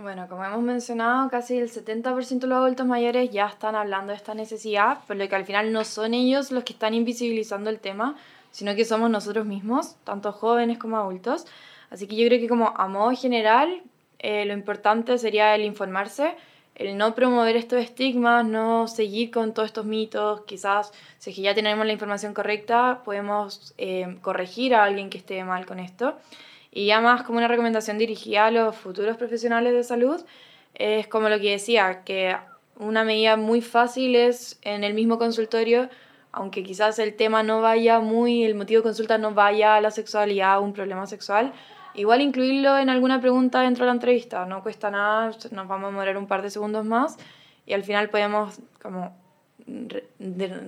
Bueno, 0.00 0.28
como 0.28 0.44
hemos 0.44 0.62
mencionado, 0.62 1.28
casi 1.28 1.58
el 1.58 1.68
70% 1.68 2.38
de 2.38 2.46
los 2.46 2.58
adultos 2.58 2.86
mayores 2.86 3.30
ya 3.30 3.46
están 3.48 3.74
hablando 3.74 4.12
de 4.12 4.16
esta 4.16 4.32
necesidad, 4.32 4.98
por 5.08 5.16
lo 5.16 5.28
que 5.28 5.34
al 5.34 5.44
final 5.44 5.72
no 5.72 5.84
son 5.84 6.14
ellos 6.14 6.52
los 6.52 6.62
que 6.62 6.72
están 6.72 6.94
invisibilizando 6.94 7.68
el 7.68 7.80
tema, 7.80 8.14
sino 8.52 8.76
que 8.76 8.84
somos 8.84 9.10
nosotros 9.10 9.44
mismos, 9.44 9.96
tanto 10.04 10.30
jóvenes 10.30 10.78
como 10.78 10.98
adultos. 10.98 11.46
Así 11.90 12.06
que 12.06 12.14
yo 12.14 12.28
creo 12.28 12.38
que 12.38 12.48
como 12.48 12.74
a 12.76 12.86
modo 12.86 13.10
general, 13.10 13.82
eh, 14.20 14.44
lo 14.44 14.52
importante 14.52 15.18
sería 15.18 15.56
el 15.56 15.62
informarse, 15.62 16.36
el 16.76 16.96
no 16.96 17.16
promover 17.16 17.56
estos 17.56 17.80
estigmas, 17.80 18.46
no 18.46 18.86
seguir 18.86 19.32
con 19.32 19.52
todos 19.52 19.66
estos 19.66 19.84
mitos, 19.84 20.42
quizás 20.42 20.92
si 21.18 21.30
es 21.30 21.36
que 21.36 21.42
ya 21.42 21.56
tenemos 21.56 21.84
la 21.84 21.92
información 21.92 22.34
correcta, 22.34 23.02
podemos 23.04 23.74
eh, 23.78 24.16
corregir 24.22 24.76
a 24.76 24.84
alguien 24.84 25.10
que 25.10 25.18
esté 25.18 25.42
mal 25.42 25.66
con 25.66 25.80
esto. 25.80 26.16
Y 26.70 26.86
ya 26.86 27.00
más 27.00 27.22
como 27.22 27.38
una 27.38 27.48
recomendación 27.48 27.98
dirigida 27.98 28.46
a 28.46 28.50
los 28.50 28.76
futuros 28.76 29.16
profesionales 29.16 29.72
de 29.72 29.82
salud, 29.82 30.20
es 30.74 31.08
como 31.08 31.28
lo 31.28 31.40
que 31.40 31.52
decía, 31.52 32.02
que 32.04 32.36
una 32.76 33.04
medida 33.04 33.36
muy 33.36 33.60
fácil 33.60 34.14
es 34.14 34.58
en 34.62 34.84
el 34.84 34.94
mismo 34.94 35.18
consultorio, 35.18 35.88
aunque 36.30 36.62
quizás 36.62 36.98
el 36.98 37.14
tema 37.14 37.42
no 37.42 37.60
vaya 37.60 38.00
muy, 38.00 38.44
el 38.44 38.54
motivo 38.54 38.80
de 38.80 38.84
consulta 38.84 39.18
no 39.18 39.34
vaya 39.34 39.76
a 39.76 39.80
la 39.80 39.90
sexualidad 39.90 40.58
o 40.58 40.62
un 40.62 40.72
problema 40.72 41.06
sexual, 41.06 41.52
igual 41.94 42.20
incluirlo 42.20 42.78
en 42.78 42.90
alguna 42.90 43.20
pregunta 43.20 43.62
dentro 43.62 43.84
de 43.84 43.88
la 43.88 43.94
entrevista, 43.94 44.44
no 44.46 44.62
cuesta 44.62 44.90
nada, 44.90 45.32
nos 45.50 45.68
vamos 45.68 45.84
a 45.84 45.90
demorar 45.90 46.16
un 46.16 46.26
par 46.26 46.42
de 46.42 46.50
segundos 46.50 46.84
más 46.84 47.16
y 47.66 47.72
al 47.72 47.82
final 47.82 48.08
podemos 48.10 48.60
como 48.80 49.16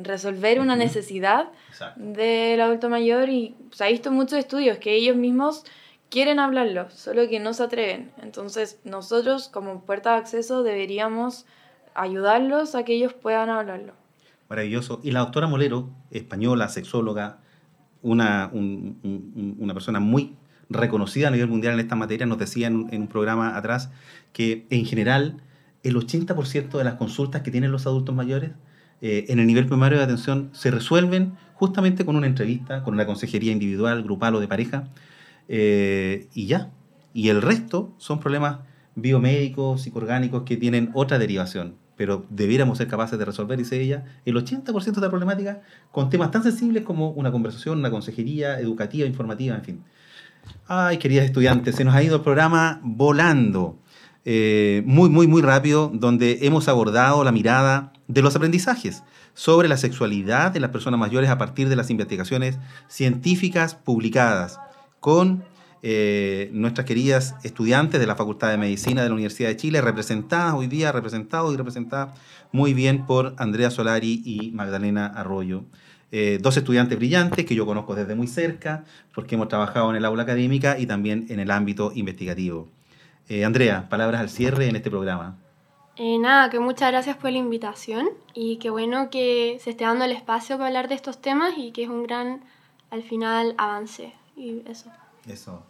resolver 0.02 0.60
una 0.60 0.76
necesidad 0.76 1.48
del 1.96 2.60
adulto 2.60 2.90
mayor 2.90 3.28
y 3.28 3.54
se 3.72 3.84
ha 3.84 3.88
visto 3.88 4.10
muchos 4.10 4.38
estudios 4.38 4.78
que 4.78 4.94
ellos 4.94 5.16
mismos 5.16 5.64
quieren 6.10 6.38
hablarlo, 6.38 6.90
solo 6.90 7.28
que 7.28 7.40
no 7.40 7.54
se 7.54 7.62
atreven. 7.62 8.10
Entonces 8.22 8.78
nosotros 8.84 9.48
como 9.48 9.82
puerta 9.82 10.12
de 10.12 10.18
acceso 10.18 10.62
deberíamos 10.62 11.46
ayudarlos 11.94 12.74
a 12.74 12.84
que 12.84 12.94
ellos 12.94 13.14
puedan 13.14 13.48
hablarlo. 13.48 13.94
Maravilloso. 14.48 15.00
Y 15.02 15.12
la 15.12 15.20
doctora 15.20 15.46
Molero, 15.46 15.88
española, 16.10 16.68
sexóloga, 16.68 17.38
una, 18.02 18.50
una 18.52 19.74
persona 19.74 20.00
muy 20.00 20.36
reconocida 20.68 21.28
a 21.28 21.30
nivel 21.30 21.48
mundial 21.48 21.74
en 21.74 21.80
esta 21.80 21.96
materia, 21.96 22.26
nos 22.26 22.38
decía 22.38 22.68
en, 22.68 22.88
un 22.90 23.08
programa 23.08 23.56
atrás 23.56 23.90
que 24.32 24.66
en 24.70 24.86
general 24.86 25.42
el 25.82 25.96
80% 25.96 26.78
de 26.78 26.84
las 26.84 26.94
consultas 26.94 27.42
que 27.42 27.50
tienen 27.50 27.72
los 27.72 27.86
adultos 27.86 28.14
mayores 28.14 28.52
eh, 29.02 29.26
en 29.28 29.38
el 29.40 29.46
nivel 29.46 29.66
primario 29.66 29.98
de 29.98 30.04
atención 30.04 30.50
se 30.52 30.70
resuelven 30.70 31.34
justamente 31.54 32.04
con 32.04 32.16
una 32.16 32.26
entrevista, 32.26 32.82
con 32.82 32.94
una 32.94 33.06
consejería 33.06 33.52
individual, 33.52 34.02
grupal 34.02 34.34
o 34.36 34.40
de 34.40 34.48
pareja, 34.48 34.88
eh, 35.52 36.28
y 36.32 36.46
ya. 36.46 36.70
Y 37.12 37.28
el 37.28 37.42
resto 37.42 37.92
son 37.98 38.20
problemas 38.20 38.60
biomédicos, 38.94 39.82
psicoorgánicos 39.82 40.44
que 40.44 40.56
tienen 40.56 40.90
otra 40.94 41.18
derivación, 41.18 41.74
pero 41.96 42.24
debiéramos 42.30 42.78
ser 42.78 42.86
capaces 42.86 43.18
de 43.18 43.24
resolver, 43.24 43.58
dice 43.58 43.80
ella, 43.80 44.04
el 44.24 44.36
80% 44.36 44.94
de 44.94 45.00
la 45.00 45.10
problemática 45.10 45.60
con 45.90 46.08
temas 46.08 46.30
tan 46.30 46.44
sensibles 46.44 46.84
como 46.84 47.10
una 47.10 47.32
conversación, 47.32 47.78
una 47.80 47.90
consejería 47.90 48.60
educativa, 48.60 49.08
informativa, 49.08 49.56
en 49.56 49.64
fin. 49.64 49.84
Ay, 50.68 50.98
queridas 50.98 51.24
estudiantes, 51.24 51.74
se 51.74 51.84
nos 51.84 51.94
ha 51.96 52.02
ido 52.02 52.16
el 52.16 52.22
programa 52.22 52.80
volando. 52.84 53.76
Eh, 54.24 54.82
muy, 54.86 55.10
muy, 55.10 55.26
muy 55.26 55.42
rápido, 55.42 55.90
donde 55.92 56.38
hemos 56.42 56.68
abordado 56.68 57.24
la 57.24 57.32
mirada 57.32 57.92
de 58.06 58.22
los 58.22 58.36
aprendizajes 58.36 59.02
sobre 59.34 59.66
la 59.66 59.76
sexualidad 59.76 60.52
de 60.52 60.60
las 60.60 60.70
personas 60.70 61.00
mayores 61.00 61.28
a 61.28 61.38
partir 61.38 61.68
de 61.68 61.76
las 61.76 61.90
investigaciones 61.90 62.58
científicas 62.88 63.74
publicadas 63.74 64.60
con 65.00 65.44
eh, 65.82 66.50
nuestras 66.52 66.86
queridas 66.86 67.34
estudiantes 67.42 68.00
de 68.00 68.06
la 68.06 68.14
Facultad 68.14 68.50
de 68.50 68.58
Medicina 68.58 69.02
de 69.02 69.08
la 69.08 69.14
Universidad 69.14 69.48
de 69.48 69.56
Chile, 69.56 69.80
representadas 69.80 70.54
hoy 70.54 70.66
día, 70.66 70.92
representados 70.92 71.54
y 71.54 71.56
representadas 71.56 72.18
muy 72.52 72.74
bien 72.74 73.06
por 73.06 73.34
Andrea 73.38 73.70
Solari 73.70 74.22
y 74.24 74.50
Magdalena 74.50 75.06
Arroyo. 75.06 75.64
Eh, 76.12 76.38
dos 76.42 76.56
estudiantes 76.56 76.98
brillantes 76.98 77.46
que 77.46 77.54
yo 77.54 77.64
conozco 77.64 77.94
desde 77.94 78.14
muy 78.14 78.26
cerca, 78.26 78.84
porque 79.14 79.36
hemos 79.36 79.48
trabajado 79.48 79.88
en 79.90 79.96
el 79.96 80.04
aula 80.04 80.24
académica 80.24 80.78
y 80.78 80.86
también 80.86 81.26
en 81.30 81.40
el 81.40 81.50
ámbito 81.50 81.92
investigativo. 81.94 82.68
Eh, 83.28 83.44
Andrea, 83.44 83.88
palabras 83.88 84.20
al 84.20 84.28
cierre 84.28 84.68
en 84.68 84.76
este 84.76 84.90
programa. 84.90 85.38
nada, 85.98 86.50
que 86.50 86.58
muchas 86.58 86.90
gracias 86.90 87.16
por 87.16 87.30
la 87.30 87.38
invitación 87.38 88.08
y 88.34 88.56
qué 88.56 88.68
bueno 88.68 89.08
que 89.08 89.58
se 89.62 89.70
esté 89.70 89.84
dando 89.84 90.04
el 90.04 90.12
espacio 90.12 90.56
para 90.56 90.66
hablar 90.66 90.88
de 90.88 90.96
estos 90.96 91.22
temas 91.22 91.54
y 91.56 91.70
que 91.70 91.84
es 91.84 91.88
un 91.88 92.02
gran, 92.02 92.42
al 92.90 93.02
final, 93.02 93.54
avance 93.56 94.19
y 94.40 94.62
eso. 94.66 94.90
Eso. 95.28 95.62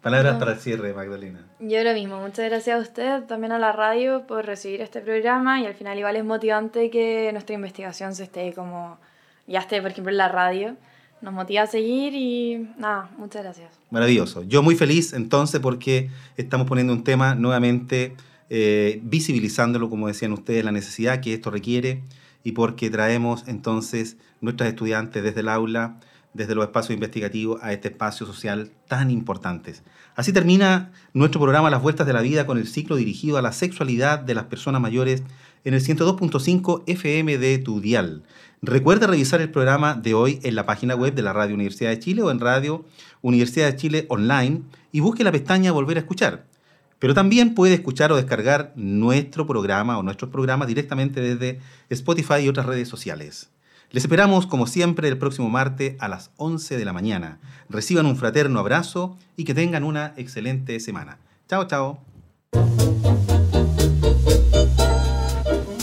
Palabras 0.00 0.36
para 0.38 0.52
el 0.52 0.58
cierre, 0.58 0.92
Magdalena. 0.94 1.46
Yo 1.60 1.84
lo 1.84 1.94
mismo, 1.94 2.20
muchas 2.20 2.48
gracias 2.50 2.76
a 2.76 2.80
usted, 2.80 3.22
también 3.24 3.52
a 3.52 3.58
la 3.58 3.70
radio 3.70 4.26
por 4.26 4.44
recibir 4.44 4.80
este 4.80 5.00
programa 5.00 5.60
y 5.60 5.66
al 5.66 5.74
final 5.74 5.96
igual 5.96 6.16
es 6.16 6.24
motivante 6.24 6.90
que 6.90 7.30
nuestra 7.32 7.54
investigación 7.54 8.12
se 8.14 8.24
esté 8.24 8.52
como, 8.52 8.98
ya 9.46 9.60
esté 9.60 9.80
por 9.80 9.92
ejemplo 9.92 10.10
en 10.10 10.16
la 10.16 10.26
radio, 10.26 10.76
nos 11.20 11.32
motiva 11.32 11.62
a 11.62 11.66
seguir 11.68 12.14
y 12.14 12.68
nada, 12.78 13.10
muchas 13.16 13.44
gracias. 13.44 13.70
Maravilloso. 13.90 14.42
Yo 14.42 14.60
muy 14.60 14.74
feliz 14.74 15.12
entonces 15.12 15.60
porque 15.60 16.10
estamos 16.36 16.66
poniendo 16.66 16.92
un 16.92 17.04
tema 17.04 17.36
nuevamente 17.36 18.16
eh, 18.50 18.98
visibilizándolo, 19.04 19.88
como 19.88 20.08
decían 20.08 20.32
ustedes, 20.32 20.64
la 20.64 20.72
necesidad 20.72 21.20
que 21.20 21.32
esto 21.32 21.52
requiere 21.52 22.02
y 22.42 22.52
porque 22.52 22.90
traemos 22.90 23.44
entonces 23.46 24.16
nuestras 24.40 24.68
estudiantes 24.68 25.22
desde 25.22 25.40
el 25.40 25.48
aula 25.48 26.00
desde 26.34 26.54
los 26.54 26.64
espacios 26.64 26.94
investigativos 26.94 27.62
a 27.62 27.72
este 27.72 27.88
espacio 27.88 28.26
social 28.26 28.70
tan 28.88 29.10
importantes. 29.10 29.82
Así 30.14 30.32
termina 30.32 30.92
nuestro 31.12 31.40
programa 31.40 31.70
Las 31.70 31.82
Vueltas 31.82 32.06
de 32.06 32.12
la 32.12 32.22
Vida 32.22 32.46
con 32.46 32.58
el 32.58 32.66
ciclo 32.66 32.96
dirigido 32.96 33.38
a 33.38 33.42
la 33.42 33.52
sexualidad 33.52 34.18
de 34.18 34.34
las 34.34 34.44
personas 34.44 34.80
mayores 34.80 35.22
en 35.64 35.74
el 35.74 35.80
102.5 35.80 36.82
FM 36.86 37.38
de 37.38 37.58
Tu 37.58 37.80
Dial. 37.80 38.22
Recuerda 38.62 39.06
revisar 39.06 39.40
el 39.40 39.50
programa 39.50 39.94
de 39.94 40.14
hoy 40.14 40.38
en 40.42 40.54
la 40.54 40.66
página 40.66 40.94
web 40.94 41.14
de 41.14 41.22
la 41.22 41.32
Radio 41.32 41.54
Universidad 41.54 41.90
de 41.90 41.98
Chile 41.98 42.22
o 42.22 42.30
en 42.30 42.40
Radio 42.40 42.84
Universidad 43.20 43.66
de 43.66 43.76
Chile 43.76 44.06
Online 44.08 44.62
y 44.92 45.00
busque 45.00 45.24
la 45.24 45.32
pestaña 45.32 45.72
Volver 45.72 45.96
a 45.96 46.00
escuchar. 46.00 46.46
Pero 46.98 47.14
también 47.14 47.54
puede 47.54 47.74
escuchar 47.74 48.12
o 48.12 48.16
descargar 48.16 48.72
nuestro 48.76 49.46
programa 49.48 49.98
o 49.98 50.04
nuestros 50.04 50.30
programas 50.30 50.68
directamente 50.68 51.20
desde 51.20 51.60
Spotify 51.90 52.42
y 52.44 52.48
otras 52.48 52.66
redes 52.66 52.88
sociales. 52.88 53.50
Les 53.92 54.04
esperamos, 54.04 54.46
como 54.46 54.66
siempre, 54.66 55.06
el 55.08 55.18
próximo 55.18 55.50
martes 55.50 55.96
a 56.00 56.08
las 56.08 56.30
11 56.38 56.78
de 56.78 56.84
la 56.86 56.94
mañana. 56.94 57.40
Reciban 57.68 58.06
un 58.06 58.16
fraterno 58.16 58.58
abrazo 58.58 59.18
y 59.36 59.44
que 59.44 59.52
tengan 59.52 59.84
una 59.84 60.14
excelente 60.16 60.80
semana. 60.80 61.18
Chao, 61.46 61.66
chao. 61.66 62.00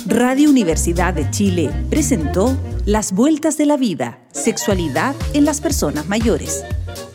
Radio 0.08 0.50
Universidad 0.50 1.14
de 1.14 1.30
Chile 1.30 1.70
presentó 1.92 2.58
Las 2.86 3.12
Vueltas 3.12 3.58
de 3.58 3.68
la 3.68 3.78
Vida, 3.78 4.18
Sexualidad 4.32 5.16
en 5.36 5.46
las 5.46 5.62
Personas 5.62 6.10
Mayores. 6.10 6.66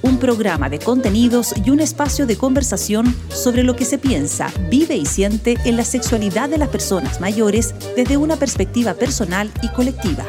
Un 0.03 0.19
programa 0.19 0.71
de 0.71 0.79
contenidos 0.79 1.55
y 1.65 1.71
un 1.71 1.81
espacio 1.81 2.25
de 2.25 2.37
conversación 2.37 3.13
sobre 3.31 3.65
lo 3.65 3.75
que 3.75 3.85
se 3.85 3.99
piensa, 3.99 4.53
vive 4.71 4.95
y 4.95 5.07
siente 5.07 5.57
en 5.65 5.77
la 5.77 5.85
sexualidad 5.85 6.49
de 6.49 6.59
las 6.59 6.69
personas 6.69 7.21
mayores 7.21 7.75
desde 7.97 8.17
una 8.17 8.37
perspectiva 8.37 8.95
personal 8.95 9.51
y 9.61 9.69
colectiva. 9.71 10.25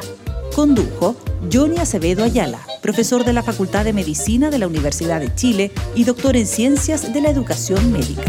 Condujo 0.56 1.18
Johnny 1.52 1.80
Acevedo 1.80 2.24
Ayala, 2.24 2.62
profesor 2.82 3.26
de 3.26 3.34
la 3.34 3.44
Facultad 3.44 3.84
de 3.84 3.92
Medicina 3.92 4.50
de 4.50 4.58
la 4.58 4.68
Universidad 4.68 5.20
de 5.20 5.36
Chile 5.36 5.74
y 5.96 6.06
doctor 6.06 6.38
en 6.38 6.48
Ciencias 6.48 7.14
de 7.14 7.20
la 7.20 7.30
Educación 7.30 7.92
Médica. 7.92 8.24